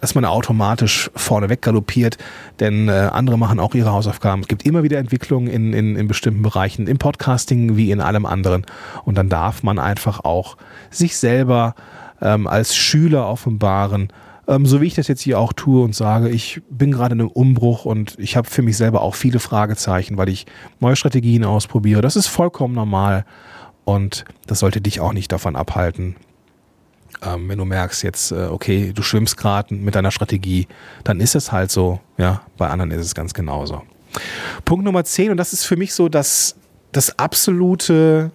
dass 0.00 0.14
man 0.14 0.24
automatisch 0.24 1.10
vorneweg 1.14 1.62
galoppiert, 1.62 2.18
denn 2.60 2.88
äh, 2.88 2.92
andere 3.12 3.38
machen 3.38 3.60
auch 3.60 3.74
ihre 3.74 3.92
Hausaufgaben. 3.92 4.42
Es 4.42 4.48
gibt 4.48 4.64
immer 4.64 4.82
wieder 4.82 4.98
Entwicklungen 4.98 5.48
in, 5.48 5.72
in, 5.72 5.96
in 5.96 6.08
bestimmten 6.08 6.42
Bereichen, 6.42 6.86
im 6.86 6.98
Podcasting 6.98 7.76
wie 7.76 7.90
in 7.90 8.00
allem 8.00 8.26
anderen. 8.26 8.64
Und 9.04 9.16
dann 9.16 9.28
darf 9.28 9.62
man 9.62 9.78
einfach 9.78 10.20
auch 10.24 10.56
sich 10.90 11.16
selber 11.16 11.74
ähm, 12.20 12.46
als 12.46 12.76
Schüler 12.76 13.26
offenbaren, 13.28 14.12
ähm, 14.46 14.66
so 14.66 14.80
wie 14.80 14.86
ich 14.86 14.94
das 14.94 15.08
jetzt 15.08 15.20
hier 15.20 15.38
auch 15.38 15.52
tue 15.52 15.82
und 15.84 15.94
sage, 15.94 16.28
ich 16.30 16.60
bin 16.70 16.92
gerade 16.92 17.14
in 17.14 17.20
einem 17.20 17.30
Umbruch 17.30 17.84
und 17.84 18.16
ich 18.18 18.36
habe 18.36 18.48
für 18.48 18.62
mich 18.62 18.76
selber 18.76 19.02
auch 19.02 19.14
viele 19.14 19.40
Fragezeichen, 19.40 20.16
weil 20.16 20.28
ich 20.28 20.46
neue 20.80 20.96
Strategien 20.96 21.44
ausprobiere. 21.44 22.00
Das 22.00 22.16
ist 22.16 22.26
vollkommen 22.26 22.74
normal 22.74 23.24
und 23.84 24.24
das 24.46 24.60
sollte 24.60 24.80
dich 24.80 25.00
auch 25.00 25.12
nicht 25.12 25.32
davon 25.32 25.56
abhalten, 25.56 26.16
ähm, 27.22 27.48
wenn 27.48 27.58
du 27.58 27.64
merkst 27.64 28.02
jetzt, 28.02 28.32
äh, 28.32 28.46
okay, 28.46 28.92
du 28.94 29.02
schwimmst 29.02 29.36
gerade 29.36 29.74
mit 29.74 29.94
deiner 29.94 30.10
Strategie, 30.10 30.68
dann 31.04 31.20
ist 31.20 31.34
es 31.34 31.52
halt 31.52 31.70
so. 31.70 32.00
Ja, 32.16 32.42
bei 32.56 32.68
anderen 32.68 32.90
ist 32.90 33.04
es 33.04 33.14
ganz 33.14 33.34
genauso. 33.34 33.82
Punkt 34.64 34.84
Nummer 34.84 35.04
10, 35.04 35.30
und 35.30 35.36
das 35.36 35.52
ist 35.52 35.64
für 35.64 35.76
mich 35.76 35.94
so 35.94 36.08
das, 36.08 36.56
das 36.92 37.18
absolute, 37.18 38.30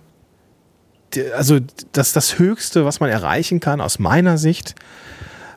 also 1.36 1.60
das, 1.92 2.14
das 2.14 2.40
Höchste, 2.40 2.86
was 2.86 3.00
man 3.00 3.10
erreichen 3.10 3.60
kann, 3.60 3.82
aus 3.82 4.00
meiner 4.00 4.38
Sicht, 4.38 4.76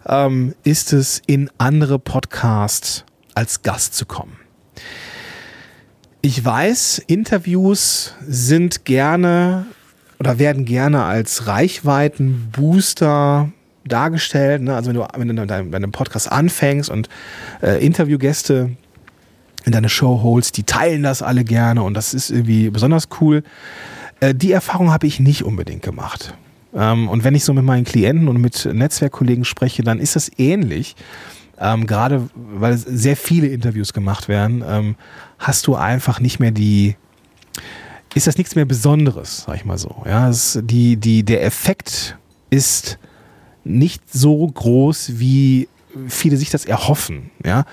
ähm, 0.07 0.55
ist 0.65 0.93
es, 0.93 1.21
in 1.27 1.51
andere 1.59 1.99
Podcasts 1.99 3.05
als 3.35 3.63
Gast 3.63 3.95
zu 3.95 4.07
kommen. 4.07 4.39
Ich 6.23 6.45
weiß, 6.45 6.99
Interviews 7.07 8.15
sind 8.27 8.85
gerne 8.85 9.67
oder 10.19 10.39
werden 10.39 10.65
gerne 10.65 11.05
als 11.05 11.47
Reichweitenbooster 11.47 13.51
dargestellt. 13.85 14.63
Ne? 14.63 14.75
Also 14.75 14.89
wenn 14.89 14.97
du, 14.97 15.07
wenn 15.17 15.37
du 15.37 15.47
deinen 15.47 15.93
Podcast 15.93 16.31
anfängst 16.31 16.91
und 16.91 17.09
äh, 17.63 17.85
Interviewgäste 17.85 18.71
in 19.65 19.73
deine 19.73 19.89
Show 19.89 20.21
holst, 20.23 20.57
die 20.57 20.65
teilen 20.65 21.03
das 21.03 21.23
alle 21.23 21.45
gerne 21.45 21.83
und 21.83 21.95
das 21.95 22.15
ist 22.15 22.31
irgendwie 22.31 22.71
besonders 22.71 23.09
cool. 23.21 23.43
Äh, 24.21 24.35
die 24.35 24.53
Erfahrung 24.53 24.93
habe 24.93 25.07
ich 25.07 25.21
nicht 25.21 25.45
unbedingt 25.45 25.83
gemacht. 25.83 26.35
Ähm, 26.75 27.09
und 27.09 27.25
wenn 27.25 27.35
ich 27.35 27.45
so 27.45 27.53
mit 27.53 27.65
meinen 27.65 27.85
Klienten 27.85 28.29
und 28.29 28.41
mit 28.41 28.69
Netzwerkkollegen 28.71 29.45
spreche, 29.45 29.83
dann 29.83 29.99
ist 29.99 30.17
das 30.17 30.31
ähnlich. 30.39 30.97
Ähm, 31.59 31.87
gerade 31.87 32.29
weil 32.35 32.77
sehr 32.77 33.17
viele 33.17 33.47
Interviews 33.47 33.93
gemacht 33.93 34.29
werden, 34.29 34.63
ähm, 34.67 34.97
hast 35.39 35.67
du 35.67 35.75
einfach 35.75 36.21
nicht 36.21 36.39
mehr 36.39 36.51
die, 36.51 36.97
ist 38.17 38.27
das 38.27 38.39
nichts 38.39 38.55
mehr 38.55 38.65
Besonderes, 38.65 39.45
sag 39.47 39.57
ich 39.57 39.67
mal 39.67 39.77
so. 39.77 40.03
Ja, 40.07 40.31
es, 40.31 40.59
die, 40.63 40.97
die, 40.97 41.23
der 41.23 41.45
Effekt 41.45 42.17
ist 42.49 42.99
nicht 43.63 44.11
so 44.11 44.47
groß, 44.47 45.19
wie 45.19 45.69
viele 46.09 46.39
sich 46.39 46.49
das 46.49 46.65
erhoffen. 46.65 47.31
Ja? 47.45 47.67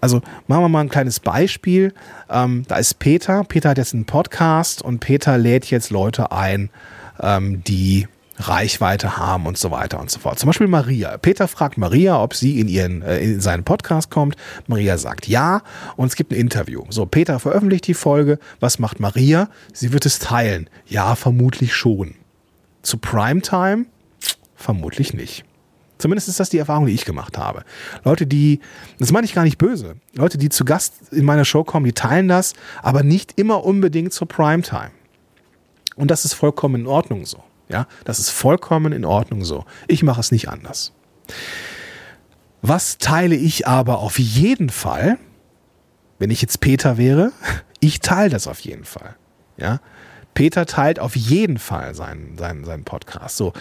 Also 0.00 0.22
machen 0.46 0.62
wir 0.62 0.68
mal 0.70 0.80
ein 0.80 0.88
kleines 0.88 1.20
Beispiel. 1.20 1.92
Ähm, 2.30 2.64
da 2.66 2.76
ist 2.76 2.98
Peter. 2.98 3.44
Peter 3.44 3.68
hat 3.68 3.78
jetzt 3.78 3.92
einen 3.92 4.06
Podcast 4.06 4.80
und 4.80 5.00
Peter 5.00 5.36
lädt 5.36 5.66
jetzt 5.66 5.90
Leute 5.90 6.32
ein, 6.32 6.70
ähm, 7.20 7.62
die 7.64 8.08
Reichweite 8.40 9.16
haben 9.16 9.46
und 9.46 9.58
so 9.58 9.70
weiter 9.70 10.00
und 10.00 10.10
so 10.10 10.18
fort. 10.18 10.38
Zum 10.38 10.48
Beispiel 10.48 10.66
Maria. 10.66 11.16
Peter 11.18 11.48
fragt 11.48 11.78
Maria, 11.78 12.22
ob 12.22 12.34
sie 12.34 12.60
in, 12.60 12.68
ihren, 12.68 13.02
äh, 13.02 13.18
in 13.18 13.40
seinen 13.40 13.64
Podcast 13.64 14.10
kommt. 14.10 14.36
Maria 14.66 14.98
sagt 14.98 15.28
ja 15.28 15.62
und 15.96 16.08
es 16.08 16.16
gibt 16.16 16.32
ein 16.32 16.38
Interview. 16.38 16.84
So, 16.88 17.06
Peter 17.06 17.38
veröffentlicht 17.38 17.86
die 17.86 17.94
Folge. 17.94 18.38
Was 18.58 18.78
macht 18.78 19.00
Maria? 19.00 19.48
Sie 19.72 19.92
wird 19.92 20.06
es 20.06 20.18
teilen. 20.18 20.68
Ja, 20.86 21.14
vermutlich 21.14 21.74
schon. 21.74 22.14
Zu 22.82 22.98
Primetime? 22.98 23.86
Vermutlich 24.56 25.14
nicht. 25.14 25.44
Zumindest 25.98 26.28
ist 26.28 26.40
das 26.40 26.48
die 26.48 26.58
Erfahrung, 26.58 26.86
die 26.86 26.94
ich 26.94 27.04
gemacht 27.04 27.36
habe. 27.36 27.62
Leute, 28.04 28.26
die, 28.26 28.60
das 28.98 29.12
meine 29.12 29.26
ich 29.26 29.34
gar 29.34 29.44
nicht 29.44 29.58
böse, 29.58 29.96
Leute, 30.14 30.38
die 30.38 30.48
zu 30.48 30.64
Gast 30.64 31.12
in 31.12 31.26
meiner 31.26 31.44
Show 31.44 31.62
kommen, 31.62 31.84
die 31.84 31.92
teilen 31.92 32.26
das, 32.26 32.54
aber 32.82 33.02
nicht 33.02 33.38
immer 33.38 33.64
unbedingt 33.64 34.14
zur 34.14 34.26
Primetime. 34.26 34.92
Und 35.96 36.10
das 36.10 36.24
ist 36.24 36.32
vollkommen 36.32 36.82
in 36.82 36.86
Ordnung 36.86 37.26
so. 37.26 37.42
Ja, 37.70 37.86
das 38.04 38.18
ist 38.18 38.30
vollkommen 38.30 38.92
in 38.92 39.04
Ordnung 39.04 39.44
so. 39.44 39.64
Ich 39.86 40.02
mache 40.02 40.20
es 40.20 40.32
nicht 40.32 40.48
anders. 40.48 40.92
Was 42.62 42.98
teile 42.98 43.36
ich 43.36 43.66
aber 43.66 44.00
auf 44.00 44.18
jeden 44.18 44.70
Fall, 44.70 45.18
wenn 46.18 46.30
ich 46.30 46.42
jetzt 46.42 46.60
Peter 46.60 46.98
wäre, 46.98 47.32
ich 47.80 48.00
teile 48.00 48.30
das 48.30 48.46
auf 48.46 48.60
jeden 48.60 48.84
Fall. 48.84 49.14
Ja, 49.56 49.80
Peter 50.34 50.66
teilt 50.66 50.98
auf 50.98 51.16
jeden 51.16 51.58
Fall 51.58 51.94
seinen, 51.94 52.36
seinen, 52.36 52.64
seinen 52.64 52.84
Podcast. 52.84 53.36
So, 53.36 53.52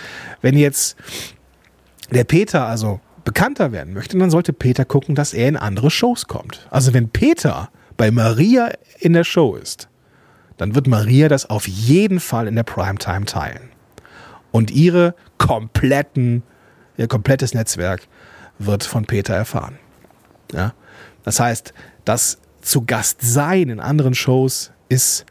wenn 0.41 0.57
jetzt 0.57 0.97
der 2.11 2.23
Peter 2.23 2.65
also 2.65 2.99
bekannter 3.23 3.71
werden 3.71 3.93
möchte, 3.93 4.17
dann 4.17 4.31
sollte 4.31 4.53
Peter 4.53 4.85
gucken, 4.85 5.13
dass 5.13 5.33
er 5.33 5.47
in 5.49 5.57
andere 5.57 5.91
Shows 5.91 6.27
kommt. 6.27 6.67
Also 6.71 6.93
wenn 6.93 7.09
Peter 7.09 7.69
bei 7.97 8.11
Maria 8.11 8.71
in 8.99 9.13
der 9.13 9.23
Show 9.23 9.55
ist, 9.55 9.87
dann 10.57 10.73
wird 10.73 10.87
Maria 10.87 11.27
das 11.27 11.49
auf 11.49 11.67
jeden 11.67 12.19
Fall 12.19 12.47
in 12.47 12.55
der 12.55 12.63
Primetime 12.63 13.25
teilen. 13.25 13.68
Und 14.51 14.71
ihre 14.71 15.15
kompletten, 15.37 16.43
ihr 16.97 17.07
komplettes 17.07 17.53
Netzwerk 17.53 18.07
wird 18.57 18.83
von 18.83 19.05
Peter 19.05 19.33
erfahren. 19.33 19.79
Ja? 20.51 20.73
Das 21.23 21.39
heißt, 21.39 21.73
das 22.05 22.39
zu 22.61 22.85
Gast 22.85 23.21
sein 23.21 23.69
in 23.69 23.79
anderen 23.79 24.13
Shows 24.13 24.71
ist 24.89 25.25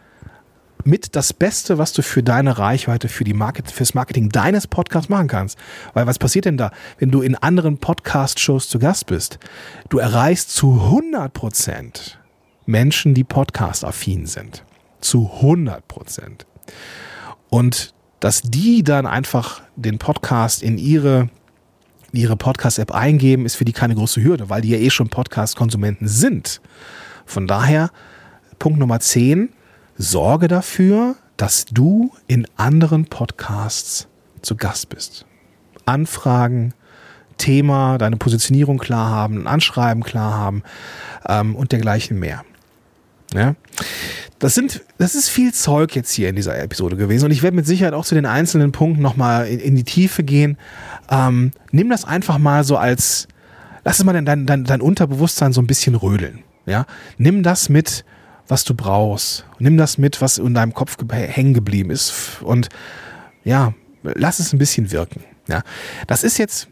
mit 0.84 1.16
das 1.16 1.32
Beste, 1.32 1.76
was 1.76 1.92
du 1.92 2.02
für 2.02 2.22
deine 2.22 2.58
Reichweite, 2.58 3.08
für 3.08 3.24
die 3.24 3.34
Market, 3.34 3.70
fürs 3.70 3.94
Marketing 3.94 4.30
deines 4.30 4.66
Podcasts 4.66 5.08
machen 5.08 5.28
kannst. 5.28 5.58
Weil 5.92 6.06
was 6.06 6.18
passiert 6.18 6.46
denn 6.46 6.56
da, 6.56 6.70
wenn 6.98 7.10
du 7.10 7.20
in 7.20 7.34
anderen 7.34 7.78
Podcast-Shows 7.78 8.68
zu 8.68 8.78
Gast 8.78 9.06
bist? 9.06 9.38
Du 9.88 9.98
erreichst 9.98 10.50
zu 10.54 10.72
100 10.72 11.32
Prozent 11.32 12.18
Menschen, 12.64 13.14
die 13.14 13.24
Podcast-affin 13.24 14.26
sind. 14.26 14.64
Zu 15.00 15.30
100 15.36 15.86
Prozent. 15.88 16.46
Und 17.50 17.94
dass 18.20 18.42
die 18.42 18.82
dann 18.82 19.06
einfach 19.06 19.62
den 19.76 19.98
Podcast 19.98 20.62
in 20.62 20.78
ihre 20.78 21.28
ihre 22.12 22.36
Podcast-App 22.36 22.92
eingeben, 22.92 23.44
ist 23.44 23.56
für 23.56 23.64
die 23.64 23.72
keine 23.72 23.94
große 23.94 24.22
Hürde, 24.22 24.48
weil 24.48 24.62
die 24.62 24.70
ja 24.70 24.78
eh 24.78 24.90
schon 24.90 25.08
Podcast-Konsumenten 25.08 26.08
sind. 26.08 26.60
Von 27.26 27.46
daher, 27.46 27.90
Punkt 28.58 28.78
Nummer 28.78 29.00
10, 29.00 29.50
sorge 29.96 30.48
dafür, 30.48 31.16
dass 31.36 31.66
du 31.66 32.12
in 32.26 32.46
anderen 32.56 33.04
Podcasts 33.04 34.08
zu 34.42 34.56
Gast 34.56 34.88
bist. 34.88 35.26
Anfragen, 35.84 36.74
Thema, 37.36 37.98
deine 37.98 38.16
Positionierung 38.16 38.78
klar 38.78 39.10
haben, 39.10 39.46
Anschreiben 39.46 40.02
klar 40.02 40.32
haben 40.32 40.62
ähm, 41.26 41.54
und 41.54 41.72
dergleichen 41.72 42.18
mehr. 42.18 42.44
Ja? 43.32 43.54
Das, 44.38 44.54
sind, 44.54 44.82
das 44.98 45.14
ist 45.14 45.28
viel 45.28 45.52
Zeug 45.52 45.96
jetzt 45.96 46.12
hier 46.12 46.28
in 46.28 46.36
dieser 46.36 46.58
Episode 46.58 46.96
gewesen 46.96 47.24
und 47.24 47.32
ich 47.32 47.42
werde 47.42 47.56
mit 47.56 47.66
Sicherheit 47.66 47.94
auch 47.94 48.04
zu 48.04 48.14
den 48.14 48.26
einzelnen 48.26 48.70
Punkten 48.70 49.02
nochmal 49.02 49.48
in, 49.48 49.58
in 49.58 49.74
die 49.74 49.84
Tiefe 49.84 50.22
gehen. 50.22 50.56
Ähm, 51.10 51.52
nimm 51.72 51.90
das 51.90 52.04
einfach 52.04 52.38
mal 52.38 52.62
so 52.62 52.76
als, 52.76 53.26
lass 53.84 53.98
es 53.98 54.04
mal 54.04 54.12
dein, 54.12 54.46
dein, 54.46 54.64
dein 54.64 54.80
Unterbewusstsein 54.80 55.52
so 55.52 55.60
ein 55.60 55.66
bisschen 55.66 55.96
rödeln. 55.96 56.44
Ja? 56.66 56.86
Nimm 57.16 57.42
das 57.42 57.68
mit, 57.68 58.04
was 58.46 58.64
du 58.64 58.74
brauchst. 58.74 59.44
Nimm 59.58 59.76
das 59.76 59.98
mit, 59.98 60.20
was 60.20 60.38
in 60.38 60.54
deinem 60.54 60.72
Kopf 60.72 60.96
hängen 61.10 61.54
geblieben 61.54 61.90
ist. 61.90 62.40
Und 62.42 62.68
ja, 63.42 63.74
lass 64.02 64.38
es 64.38 64.52
ein 64.52 64.58
bisschen 64.58 64.92
wirken. 64.92 65.24
Ja? 65.48 65.62
Das 66.06 66.22
ist 66.22 66.38
jetzt 66.38 66.68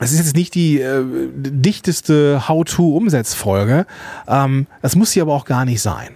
das 0.00 0.12
ist 0.12 0.18
jetzt 0.18 0.36
nicht 0.36 0.54
die 0.54 0.80
äh, 0.80 1.02
dichteste 1.34 2.46
How-to-Umsetzfolge. 2.48 3.84
Ähm, 4.28 4.68
das 4.80 4.94
muss 4.94 5.10
sie 5.10 5.20
aber 5.20 5.34
auch 5.34 5.44
gar 5.44 5.64
nicht 5.64 5.82
sein. 5.82 6.10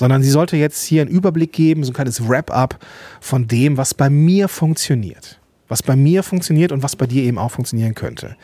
Sondern 0.00 0.22
sie 0.22 0.30
sollte 0.30 0.56
jetzt 0.56 0.82
hier 0.82 1.02
einen 1.02 1.10
Überblick 1.10 1.52
geben, 1.52 1.84
so 1.84 1.90
ein 1.90 1.94
kleines 1.94 2.26
Wrap-up 2.26 2.78
von 3.20 3.46
dem, 3.46 3.76
was 3.76 3.92
bei 3.92 4.08
mir 4.08 4.48
funktioniert. 4.48 5.38
Was 5.68 5.82
bei 5.82 5.94
mir 5.94 6.22
funktioniert 6.22 6.72
und 6.72 6.82
was 6.82 6.96
bei 6.96 7.06
dir 7.06 7.22
eben 7.22 7.36
auch 7.36 7.50
funktionieren 7.50 7.94
könnte. 7.94 8.34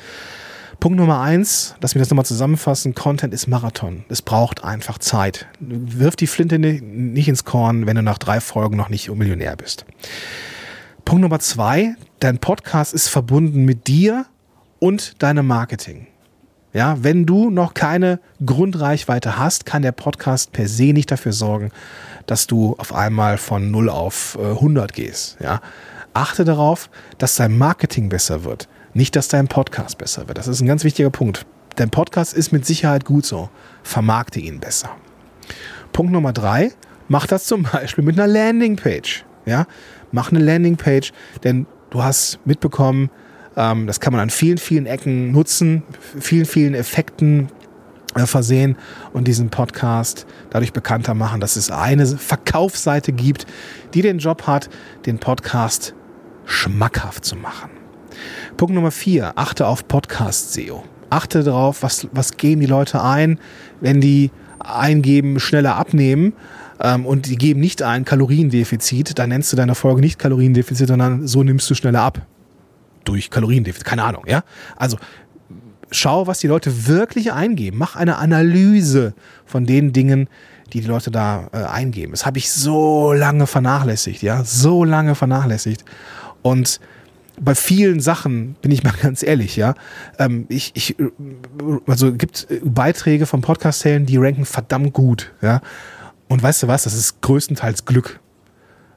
Punkt 0.80 0.98
Nummer 0.98 1.20
eins, 1.20 1.74
lass 1.80 1.94
mich 1.94 2.02
das 2.02 2.10
nochmal 2.10 2.26
zusammenfassen, 2.26 2.94
Content 2.94 3.32
ist 3.32 3.46
Marathon. 3.46 4.04
Es 4.10 4.20
braucht 4.20 4.64
einfach 4.64 4.98
Zeit. 4.98 5.46
Wirf 5.58 6.14
die 6.14 6.26
Flinte 6.26 6.58
nicht 6.58 7.28
ins 7.28 7.46
Korn, 7.46 7.86
wenn 7.86 7.96
du 7.96 8.02
nach 8.02 8.18
drei 8.18 8.40
Folgen 8.40 8.76
noch 8.76 8.90
nicht 8.90 9.10
Millionär 9.10 9.56
bist. 9.56 9.86
Punkt 11.06 11.22
Nummer 11.22 11.38
zwei, 11.38 11.94
dein 12.20 12.36
Podcast 12.36 12.92
ist 12.92 13.08
verbunden 13.08 13.64
mit 13.64 13.86
dir 13.86 14.26
und 14.78 15.22
deinem 15.22 15.46
Marketing. 15.46 16.06
Ja, 16.76 17.02
wenn 17.02 17.24
du 17.24 17.48
noch 17.48 17.72
keine 17.72 18.20
Grundreichweite 18.44 19.38
hast, 19.38 19.64
kann 19.64 19.80
der 19.80 19.92
Podcast 19.92 20.52
per 20.52 20.68
se 20.68 20.92
nicht 20.92 21.10
dafür 21.10 21.32
sorgen, 21.32 21.70
dass 22.26 22.46
du 22.46 22.74
auf 22.76 22.92
einmal 22.92 23.38
von 23.38 23.70
0 23.70 23.88
auf 23.88 24.36
äh, 24.38 24.50
100 24.50 24.92
gehst. 24.92 25.38
Ja. 25.40 25.62
Achte 26.12 26.44
darauf, 26.44 26.90
dass 27.16 27.36
dein 27.36 27.56
Marketing 27.56 28.10
besser 28.10 28.44
wird, 28.44 28.68
nicht 28.92 29.16
dass 29.16 29.28
dein 29.28 29.48
Podcast 29.48 29.96
besser 29.96 30.28
wird. 30.28 30.36
Das 30.36 30.48
ist 30.48 30.60
ein 30.60 30.66
ganz 30.66 30.84
wichtiger 30.84 31.08
Punkt. 31.08 31.46
Dein 31.76 31.88
Podcast 31.88 32.34
ist 32.34 32.52
mit 32.52 32.66
Sicherheit 32.66 33.06
gut 33.06 33.24
so. 33.24 33.48
Vermarkte 33.82 34.40
ihn 34.40 34.60
besser. 34.60 34.90
Punkt 35.94 36.12
Nummer 36.12 36.34
drei, 36.34 36.72
mach 37.08 37.26
das 37.26 37.46
zum 37.46 37.62
Beispiel 37.62 38.04
mit 38.04 38.20
einer 38.20 38.30
Landingpage. 38.30 39.24
Ja, 39.46 39.66
mach 40.12 40.30
eine 40.30 40.40
Landingpage, 40.40 41.14
denn 41.42 41.66
du 41.88 42.02
hast 42.02 42.38
mitbekommen, 42.44 43.08
ähm, 43.56 43.86
das 43.86 44.00
kann 44.00 44.12
man 44.12 44.20
an 44.20 44.30
vielen, 44.30 44.58
vielen 44.58 44.86
Ecken 44.86 45.32
nutzen, 45.32 45.82
vielen, 46.20 46.44
vielen 46.44 46.74
Effekten 46.74 47.48
äh, 48.14 48.26
versehen 48.26 48.76
und 49.12 49.26
diesen 49.26 49.48
Podcast 49.50 50.26
dadurch 50.50 50.72
bekannter 50.72 51.14
machen, 51.14 51.40
dass 51.40 51.56
es 51.56 51.70
eine 51.70 52.06
Verkaufsseite 52.06 53.12
gibt, 53.12 53.46
die 53.94 54.02
den 54.02 54.18
Job 54.18 54.46
hat, 54.46 54.68
den 55.06 55.18
Podcast 55.18 55.94
schmackhaft 56.44 57.24
zu 57.24 57.36
machen. 57.36 57.70
Punkt 58.56 58.74
Nummer 58.74 58.90
vier, 58.90 59.32
achte 59.36 59.66
auf 59.66 59.88
Podcast-SEO. 59.88 60.84
Achte 61.10 61.42
darauf, 61.42 61.82
was, 61.82 62.08
was 62.12 62.36
geben 62.36 62.60
die 62.60 62.66
Leute 62.66 63.02
ein, 63.02 63.38
wenn 63.80 64.00
die 64.00 64.30
eingeben, 64.58 65.38
schneller 65.38 65.76
abnehmen 65.76 66.32
ähm, 66.80 67.06
und 67.06 67.26
die 67.26 67.36
geben 67.36 67.60
nicht 67.60 67.82
ein 67.82 68.04
Kaloriendefizit, 68.04 69.18
dann 69.18 69.28
nennst 69.28 69.52
du 69.52 69.56
deine 69.56 69.74
Folge 69.74 70.00
nicht 70.00 70.18
Kaloriendefizit, 70.18 70.88
sondern 70.88 71.26
so 71.26 71.42
nimmst 71.42 71.70
du 71.70 71.74
schneller 71.74 72.02
ab 72.02 72.26
durch 73.08 73.30
Kaloriendefizit, 73.30 73.84
keine 73.84 74.04
Ahnung, 74.04 74.24
ja. 74.26 74.42
Also 74.76 74.98
schau, 75.90 76.26
was 76.26 76.40
die 76.40 76.46
Leute 76.46 76.86
wirklich 76.86 77.32
eingeben. 77.32 77.78
Mach 77.78 77.96
eine 77.96 78.16
Analyse 78.16 79.14
von 79.44 79.66
den 79.66 79.92
Dingen, 79.92 80.28
die 80.72 80.80
die 80.80 80.88
Leute 80.88 81.10
da 81.10 81.48
äh, 81.52 81.58
eingeben. 81.58 82.12
Das 82.12 82.26
habe 82.26 82.38
ich 82.38 82.50
so 82.50 83.12
lange 83.12 83.46
vernachlässigt, 83.46 84.22
ja, 84.22 84.44
so 84.44 84.84
lange 84.84 85.14
vernachlässigt. 85.14 85.84
Und 86.42 86.80
bei 87.40 87.54
vielen 87.54 88.00
Sachen 88.00 88.56
bin 88.62 88.70
ich 88.70 88.82
mal 88.84 88.94
ganz 89.00 89.22
ehrlich, 89.22 89.56
ja. 89.56 89.74
Ähm, 90.18 90.46
ich, 90.48 90.72
ich, 90.74 90.96
also 91.86 92.12
gibt 92.12 92.46
Beiträge 92.64 93.26
vom 93.26 93.42
Podcast-Helden, 93.42 94.06
die 94.06 94.16
ranken 94.16 94.44
verdammt 94.44 94.92
gut, 94.92 95.32
ja. 95.40 95.60
Und 96.28 96.42
weißt 96.42 96.64
du 96.64 96.68
was? 96.68 96.82
Das 96.82 96.94
ist 96.94 97.20
größtenteils 97.22 97.84
Glück. 97.84 98.18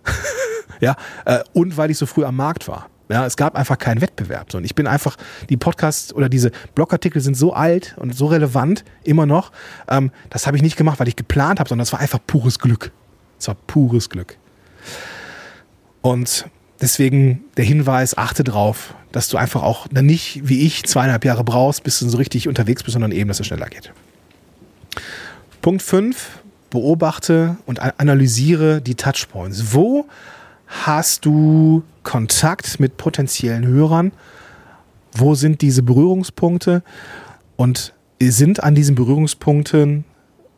ja. 0.79 0.95
Äh, 1.25 1.39
und 1.53 1.77
weil 1.77 1.91
ich 1.91 1.97
so 1.97 2.07
früh 2.07 2.23
am 2.23 2.35
Markt 2.35 2.67
war. 2.67 2.89
Ja, 3.09 3.25
es 3.25 3.37
gab 3.37 3.55
einfach 3.55 3.79
keinen 3.79 4.01
Wettbewerb. 4.01 4.53
Und 4.53 4.63
ich 4.63 4.75
bin 4.75 4.85
einfach, 4.85 5.17
die 5.49 5.57
Podcasts 5.57 6.13
oder 6.13 6.29
diese 6.29 6.51
Blogartikel 6.75 7.21
sind 7.21 7.35
so 7.35 7.53
alt 7.53 7.95
und 7.97 8.15
so 8.15 8.27
relevant, 8.27 8.85
immer 9.03 9.25
noch. 9.25 9.51
Ähm, 9.87 10.11
das 10.29 10.45
habe 10.45 10.57
ich 10.57 10.63
nicht 10.63 10.77
gemacht, 10.77 10.99
weil 10.99 11.07
ich 11.07 11.15
geplant 11.15 11.59
habe, 11.59 11.67
sondern 11.67 11.83
das 11.83 11.91
war 11.91 11.99
einfach 11.99 12.19
pures 12.25 12.59
Glück. 12.59 12.91
Es 13.39 13.47
war 13.47 13.55
pures 13.55 14.09
Glück. 14.11 14.37
Und 16.01 16.45
deswegen 16.81 17.43
der 17.57 17.65
Hinweis, 17.65 18.15
achte 18.15 18.43
drauf, 18.43 18.93
dass 19.11 19.27
du 19.27 19.37
einfach 19.37 19.63
auch 19.63 19.89
nicht 19.89 20.47
wie 20.47 20.61
ich 20.61 20.83
zweieinhalb 20.83 21.25
Jahre 21.25 21.43
brauchst, 21.43 21.83
bis 21.83 21.99
du 21.99 22.07
so 22.07 22.17
richtig 22.17 22.47
unterwegs 22.47 22.83
bist, 22.83 22.93
sondern 22.93 23.11
eben, 23.11 23.27
dass 23.27 23.39
es 23.39 23.47
schneller 23.47 23.69
geht. 23.69 23.91
Punkt 25.61 25.81
5, 25.81 26.41
beobachte 26.69 27.57
und 27.65 27.79
analysiere 27.79 28.81
die 28.81 28.93
Touchpoints. 28.93 29.73
Wo 29.73 30.07
hast 30.67 31.25
du 31.25 31.83
Kontakt 32.09 32.79
mit 32.79 32.97
potenziellen 32.97 33.67
Hörern? 33.67 34.11
Wo 35.13 35.35
sind 35.35 35.61
diese 35.61 35.83
Berührungspunkte? 35.83 36.81
Und 37.55 37.93
sind 38.19 38.63
an 38.63 38.73
diesen 38.73 38.95
Berührungspunkten 38.95 40.05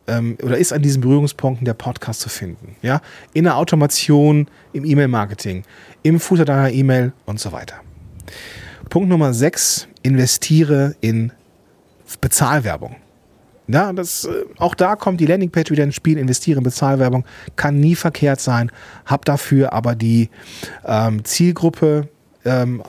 ähm, 0.06 0.38
oder 0.42 0.56
ist 0.56 0.72
an 0.72 0.80
diesen 0.80 1.02
Berührungspunkten 1.02 1.66
der 1.66 1.74
Podcast 1.74 2.22
zu 2.22 2.30
finden? 2.30 2.76
Ja, 2.80 3.02
in 3.34 3.44
der 3.44 3.58
Automation, 3.58 4.46
im 4.72 4.86
E-Mail-Marketing, 4.86 5.64
im 6.02 6.20
Footer 6.20 6.46
deiner 6.46 6.72
E-Mail 6.72 7.12
und 7.26 7.38
so 7.38 7.52
weiter. 7.52 7.74
Punkt 8.88 9.10
Nummer 9.10 9.34
6, 9.34 9.88
investiere 10.02 10.96
in 11.02 11.32
Bezahlwerbung. 12.22 12.96
Ja, 13.72 13.92
das, 13.92 14.24
äh, 14.24 14.44
auch 14.58 14.74
da 14.74 14.96
kommt 14.96 15.20
die 15.20 15.26
Landingpage 15.26 15.70
wieder 15.70 15.84
ins 15.84 15.94
Spiel, 15.94 16.18
investiere 16.18 16.58
in 16.58 16.64
Bezahlwerbung, 16.64 17.24
kann 17.56 17.78
nie 17.78 17.94
verkehrt 17.94 18.40
sein, 18.40 18.70
hab 19.06 19.24
dafür 19.24 19.72
aber 19.72 19.94
die 19.94 20.30
ähm, 20.84 21.24
Zielgruppe 21.24 22.08
ähm, 22.44 22.82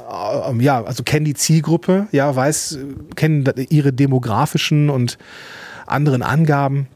ähm, 0.50 0.60
ja, 0.62 0.84
also 0.84 1.04
kennen 1.04 1.26
die 1.26 1.36
Zielgruppe, 1.36 2.08
ja, 2.12 2.36
weiß, 2.36 2.80
kennen 3.16 3.46
ihre 3.70 3.94
demografischen 3.94 4.90
und 4.90 5.18
anderen 5.86 6.24
Angaben. 6.24 6.88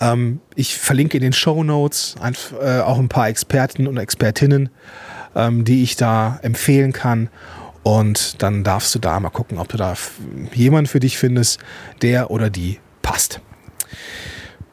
Ähm, 0.00 0.40
ich 0.54 0.76
verlinke 0.76 1.16
in 1.16 1.22
den 1.22 1.32
Show 1.32 1.64
Notes 1.64 2.14
äh, 2.60 2.80
auch 2.80 2.98
ein 2.98 3.08
paar 3.08 3.28
Experten 3.28 3.86
und 3.86 3.96
Expertinnen, 3.96 4.68
ähm, 5.34 5.64
die 5.64 5.82
ich 5.82 5.96
da 5.96 6.38
empfehlen 6.42 6.92
kann. 6.92 7.28
Und 7.82 8.42
dann 8.42 8.64
darfst 8.64 8.94
du 8.94 8.98
da 8.98 9.18
mal 9.20 9.30
gucken, 9.30 9.58
ob 9.58 9.68
du 9.68 9.76
da 9.76 9.94
jemanden 10.54 10.86
für 10.86 11.00
dich 11.00 11.18
findest, 11.18 11.60
der 12.00 12.30
oder 12.30 12.50
die 12.50 12.78
passt. 13.04 13.40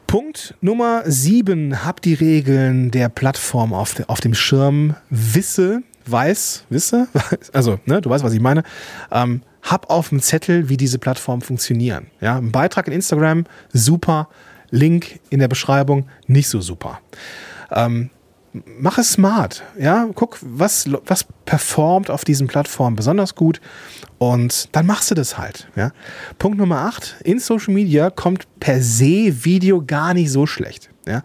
Punkt 0.08 0.56
Nummer 0.60 1.02
sieben. 1.06 1.84
Hab 1.84 2.02
die 2.02 2.14
Regeln 2.14 2.90
der 2.90 3.08
Plattform 3.08 3.72
auf, 3.72 3.94
de, 3.94 4.06
auf 4.08 4.20
dem 4.20 4.34
Schirm. 4.34 4.96
Wisse, 5.10 5.82
weiß, 6.06 6.64
wisse, 6.68 7.06
also 7.52 7.78
ne, 7.84 8.00
du 8.00 8.10
weißt, 8.10 8.24
was 8.24 8.32
ich 8.32 8.40
meine. 8.40 8.64
Ähm, 9.12 9.42
hab 9.62 9.90
auf 9.90 10.08
dem 10.08 10.20
Zettel, 10.20 10.68
wie 10.68 10.76
diese 10.76 10.98
Plattformen 10.98 11.42
funktionieren. 11.42 12.08
Ja, 12.20 12.36
ein 12.36 12.50
Beitrag 12.50 12.88
in 12.88 12.92
Instagram, 12.92 13.44
super. 13.72 14.28
Link 14.70 15.20
in 15.28 15.38
der 15.38 15.48
Beschreibung, 15.48 16.08
nicht 16.26 16.48
so 16.48 16.62
super. 16.62 17.00
Ähm, 17.70 18.08
mach 18.52 18.98
es 18.98 19.12
smart. 19.12 19.62
Ja, 19.78 20.08
guck, 20.14 20.38
was, 20.42 20.88
was 21.06 21.24
performt 21.44 22.10
auf 22.10 22.24
diesen 22.24 22.46
Plattformen 22.46 22.96
besonders 22.96 23.34
gut 23.34 23.60
und 24.18 24.68
dann 24.72 24.86
machst 24.86 25.10
du 25.10 25.14
das 25.14 25.38
halt. 25.38 25.68
Ja. 25.76 25.92
Punkt 26.38 26.58
Nummer 26.58 26.80
8. 26.80 27.16
In 27.24 27.38
Social 27.38 27.74
Media 27.74 28.10
kommt 28.10 28.46
per 28.60 28.82
se 28.82 29.44
Video 29.44 29.82
gar 29.84 30.14
nicht 30.14 30.30
so 30.30 30.46
schlecht. 30.46 30.90
Ja. 31.06 31.22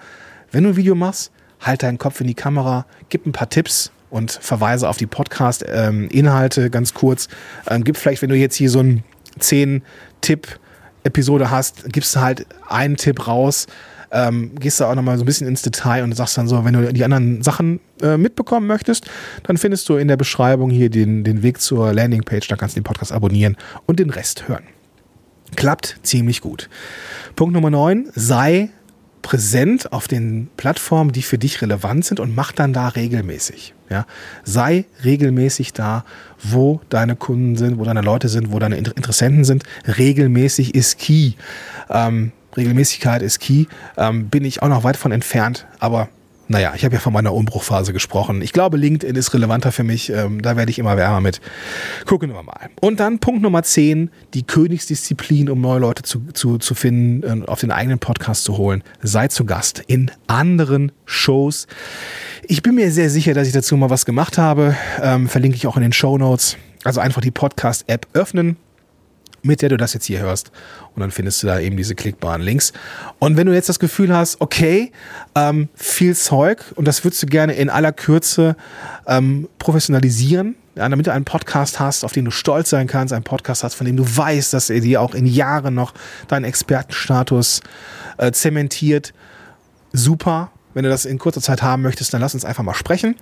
Wenn 0.51 0.63
du 0.63 0.71
ein 0.71 0.75
Video 0.75 0.95
machst, 0.95 1.31
halt 1.59 1.83
deinen 1.83 1.97
Kopf 1.97 2.21
in 2.21 2.27
die 2.27 2.33
Kamera, 2.33 2.85
gib 3.09 3.25
ein 3.25 3.31
paar 3.31 3.49
Tipps 3.49 3.91
und 4.09 4.31
verweise 4.31 4.87
auf 4.87 4.97
die 4.97 5.07
Podcast-Inhalte 5.07 6.65
ähm, 6.65 6.71
ganz 6.71 6.93
kurz. 6.93 7.27
Ähm, 7.69 7.83
gib 7.83 7.97
vielleicht, 7.97 8.21
wenn 8.21 8.29
du 8.29 8.35
jetzt 8.35 8.55
hier 8.55 8.69
so 8.69 8.79
ein 8.79 9.03
10-Tipp-Episode 9.39 11.51
hast, 11.51 11.91
gibst 11.91 12.15
du 12.15 12.21
halt 12.21 12.45
einen 12.67 12.95
Tipp 12.95 13.27
raus 13.27 13.67
ähm, 14.11 14.55
gehst 14.55 14.79
du 14.79 14.85
auch 14.85 14.95
nochmal 14.95 15.17
so 15.17 15.23
ein 15.23 15.25
bisschen 15.25 15.47
ins 15.47 15.61
Detail 15.61 16.03
und 16.03 16.15
sagst 16.15 16.37
dann 16.37 16.47
so, 16.47 16.63
wenn 16.63 16.73
du 16.73 16.93
die 16.93 17.03
anderen 17.03 17.41
Sachen 17.41 17.79
äh, 18.01 18.17
mitbekommen 18.17 18.67
möchtest, 18.67 19.09
dann 19.43 19.57
findest 19.57 19.87
du 19.89 19.95
in 19.95 20.07
der 20.07 20.17
Beschreibung 20.17 20.69
hier 20.69 20.89
den, 20.89 21.23
den 21.23 21.43
Weg 21.43 21.61
zur 21.61 21.93
Landingpage, 21.93 22.47
da 22.47 22.55
kannst 22.55 22.75
du 22.75 22.79
den 22.79 22.85
Podcast 22.85 23.11
abonnieren 23.11 23.57
und 23.85 23.99
den 23.99 24.09
Rest 24.09 24.47
hören. 24.47 24.63
Klappt 25.55 25.97
ziemlich 26.03 26.41
gut. 26.41 26.69
Punkt 27.35 27.53
Nummer 27.53 27.69
9, 27.69 28.09
sei 28.13 28.69
präsent 29.21 29.91
auf 29.91 30.07
den 30.07 30.49
Plattformen, 30.55 31.11
die 31.11 31.21
für 31.21 31.37
dich 31.37 31.61
relevant 31.61 32.05
sind 32.05 32.19
und 32.19 32.33
mach 32.35 32.53
dann 32.53 32.71
da 32.71 32.87
regelmäßig. 32.87 33.73
Ja? 33.89 34.05
Sei 34.43 34.85
regelmäßig 35.03 35.73
da, 35.73 36.05
wo 36.41 36.79
deine 36.89 37.15
Kunden 37.15 37.57
sind, 37.57 37.77
wo 37.77 37.83
deine 37.83 38.01
Leute 38.01 38.29
sind, 38.29 38.51
wo 38.53 38.59
deine 38.59 38.77
Interessenten 38.77 39.43
sind. 39.43 39.63
Regelmäßig 39.85 40.75
ist 40.75 40.97
key. 40.99 41.33
Ähm, 41.89 42.31
Regelmäßigkeit 42.57 43.21
ist 43.21 43.39
key. 43.39 43.65
Ähm, 43.97 44.29
bin 44.29 44.43
ich 44.43 44.61
auch 44.61 44.67
noch 44.67 44.83
weit 44.83 44.97
von 44.97 45.11
entfernt, 45.11 45.65
aber 45.79 46.09
naja, 46.49 46.73
ich 46.75 46.85
habe 46.85 46.95
ja 46.95 47.01
von 47.01 47.11
meiner 47.11 47.33
Umbruchphase 47.33 47.91
gesprochen. 47.91 48.41
Ich 48.41 48.53
glaube, 48.53 48.77
LinkedIn 48.77 49.15
ist 49.17 49.33
relevanter 49.33 49.73
für 49.73 49.83
mich. 49.83 50.09
Ähm, 50.09 50.41
da 50.41 50.55
werde 50.55 50.71
ich 50.71 50.79
immer 50.79 50.95
wärmer 50.95 51.19
mit. 51.19 51.41
Gucken 52.05 52.33
wir 52.33 52.41
mal. 52.41 52.69
Und 52.79 53.01
dann 53.01 53.19
Punkt 53.19 53.41
Nummer 53.41 53.63
10, 53.63 54.09
die 54.33 54.43
Königsdisziplin, 54.43 55.49
um 55.49 55.59
neue 55.59 55.79
Leute 55.79 56.03
zu, 56.03 56.21
zu, 56.33 56.57
zu 56.57 56.73
finden 56.73 57.25
und 57.29 57.49
auf 57.49 57.59
den 57.59 57.71
eigenen 57.71 57.99
Podcast 57.99 58.45
zu 58.45 58.57
holen. 58.57 58.81
Sei 59.01 59.27
zu 59.27 59.45
Gast 59.45 59.83
in 59.87 60.09
anderen 60.27 60.93
Shows. 61.05 61.67
Ich 62.43 62.63
bin 62.63 62.75
mir 62.75 62.91
sehr 62.91 63.09
sicher, 63.09 63.33
dass 63.33 63.47
ich 63.47 63.53
dazu 63.53 63.75
mal 63.75 63.89
was 63.89 64.05
gemacht 64.05 64.37
habe. 64.37 64.75
Ähm, 65.01 65.27
verlinke 65.27 65.57
ich 65.57 65.67
auch 65.67 65.75
in 65.75 65.83
den 65.83 65.93
Show 65.93 66.17
Notes. 66.17 66.55
Also 66.85 67.01
einfach 67.01 67.21
die 67.21 67.31
Podcast-App 67.31 68.07
öffnen, 68.13 68.55
mit 69.41 69.61
der 69.61 69.69
du 69.69 69.77
das 69.77 69.93
jetzt 69.93 70.05
hier 70.05 70.19
hörst. 70.19 70.51
Und 70.95 71.01
dann 71.01 71.11
findest 71.11 71.43
du 71.43 71.47
da 71.47 71.59
eben 71.59 71.77
diese 71.77 71.95
klickbaren 71.95 72.41
Links. 72.41 72.73
Und 73.19 73.37
wenn 73.37 73.47
du 73.47 73.53
jetzt 73.53 73.69
das 73.69 73.79
Gefühl 73.79 74.15
hast, 74.15 74.41
okay, 74.41 74.91
ähm, 75.35 75.69
viel 75.75 76.15
Zeug 76.15 76.63
und 76.75 76.87
das 76.87 77.03
würdest 77.03 77.23
du 77.23 77.27
gerne 77.27 77.53
in 77.53 77.69
aller 77.69 77.91
Kürze 77.91 78.55
ähm, 79.05 79.47
professionalisieren, 79.59 80.55
ja, 80.75 80.87
damit 80.87 81.07
du 81.07 81.11
einen 81.11 81.25
Podcast 81.25 81.79
hast, 81.79 82.03
auf 82.03 82.11
den 82.11 82.25
du 82.25 82.31
stolz 82.31 82.69
sein 82.69 82.87
kannst, 82.87 83.13
einen 83.13 83.23
Podcast 83.23 83.63
hast, 83.63 83.73
von 83.73 83.85
dem 83.87 83.97
du 83.97 84.03
weißt, 84.05 84.53
dass 84.53 84.69
er 84.69 84.79
dir 84.79 85.01
auch 85.01 85.15
in 85.15 85.25
Jahren 85.25 85.73
noch 85.73 85.93
deinen 86.27 86.45
Expertenstatus 86.45 87.61
äh, 88.17 88.31
zementiert. 88.31 89.13
Super, 89.91 90.51
wenn 90.77 90.83
du 90.83 90.91
das 90.91 91.05
in 91.05 91.17
kurzer 91.17 91.41
Zeit 91.41 91.63
haben 91.63 91.81
möchtest, 91.81 92.13
dann 92.13 92.21
lass 92.21 92.35
uns 92.35 92.45
einfach 92.45 92.61
mal 92.61 92.75
sprechen. 92.75 93.15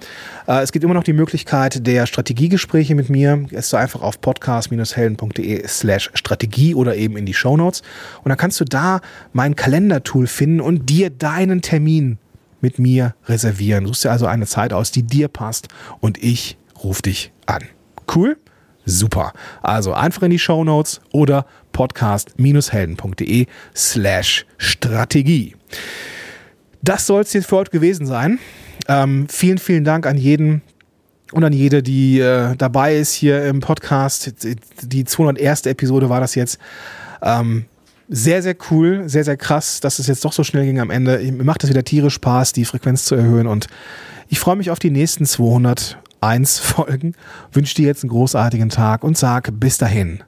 Äh, 0.45 0.61
es 0.61 0.73
gibt 0.73 0.83
immer 0.83 0.93
noch 0.93 1.05
die 1.05 1.13
Möglichkeit 1.13 1.87
der 1.87 2.05
Strategiegespräche 2.05 2.95
mit 2.95 3.09
mir. 3.09 3.37
Gehst 3.49 3.71
du 3.71 3.77
einfach 3.77 4.01
auf 4.01 4.19
podcast-helden.de 4.19 5.65
slash 5.65 6.11
Strategie 6.15 6.75
oder 6.75 6.97
eben 6.97 7.15
in 7.15 7.25
die 7.25 7.33
Shownotes. 7.33 7.81
Und 8.23 8.27
dann 8.27 8.37
kannst 8.37 8.59
du 8.59 8.65
da 8.65 8.99
mein 9.31 9.55
Kalendertool 9.55 10.27
finden 10.27 10.59
und 10.59 10.89
dir 10.89 11.09
deinen 11.09 11.61
Termin 11.61 12.17
mit 12.59 12.77
mir 12.77 13.15
reservieren. 13.25 13.85
Suchst 13.85 14.03
dir 14.03 14.11
also 14.11 14.25
eine 14.25 14.47
Zeit 14.47 14.73
aus, 14.73 14.91
die 14.91 15.03
dir 15.03 15.29
passt 15.29 15.69
und 16.01 16.21
ich 16.21 16.57
rufe 16.83 17.03
dich 17.03 17.31
an. 17.45 17.63
Cool? 18.13 18.35
Super. 18.83 19.31
Also 19.61 19.93
einfach 19.93 20.23
in 20.23 20.31
die 20.31 20.39
Show 20.39 20.65
Notes 20.65 20.99
oder 21.13 21.45
podcast-helden.de 21.71 23.45
slash 23.73 24.45
Strategie. 24.57 25.55
Das 26.85 27.07
soll 27.07 27.21
es 27.21 27.33
jetzt 27.33 27.47
für 27.47 27.55
heute 27.55 27.71
gewesen 27.71 28.05
sein. 28.05 28.37
Ähm, 28.87 29.25
vielen, 29.27 29.57
vielen 29.57 29.83
Dank 29.83 30.05
an 30.05 30.17
jeden 30.17 30.61
und 31.31 31.43
an 31.43 31.51
jede, 31.51 31.81
die 31.81 32.19
äh, 32.19 32.55
dabei 32.55 32.95
ist 32.95 33.11
hier 33.13 33.43
im 33.45 33.59
Podcast. 33.59 34.31
Die 34.81 35.03
201. 35.03 35.65
Episode 35.65 36.09
war 36.09 36.19
das 36.19 36.35
jetzt. 36.35 36.59
Ähm, 37.23 37.65
sehr, 38.07 38.43
sehr 38.43 38.55
cool, 38.69 39.09
sehr, 39.09 39.23
sehr 39.23 39.35
krass, 39.35 39.79
dass 39.79 39.97
es 39.97 40.05
jetzt 40.05 40.23
doch 40.23 40.31
so 40.31 40.43
schnell 40.43 40.63
ging 40.63 40.79
am 40.79 40.91
Ende. 40.91 41.17
Mir 41.17 41.43
macht 41.43 41.63
es 41.63 41.71
wieder 41.71 41.83
tierisch 41.83 42.13
Spaß, 42.13 42.53
die 42.53 42.65
Frequenz 42.65 43.05
zu 43.05 43.15
erhöhen 43.15 43.47
und 43.47 43.65
ich 44.29 44.39
freue 44.39 44.55
mich 44.55 44.69
auf 44.69 44.77
die 44.77 44.91
nächsten 44.91 45.25
201 45.25 46.59
Folgen. 46.59 47.15
Wünsche 47.51 47.73
dir 47.73 47.87
jetzt 47.87 48.03
einen 48.03 48.11
großartigen 48.11 48.69
Tag 48.69 49.03
und 49.03 49.17
sag 49.17 49.59
bis 49.59 49.79
dahin, 49.79 50.23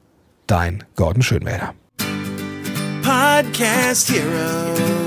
dein 0.48 0.84
Gordon 0.96 1.22
Schönwälder. 1.22 1.76
Podcast 3.04 4.10
Heroes. 4.10 5.07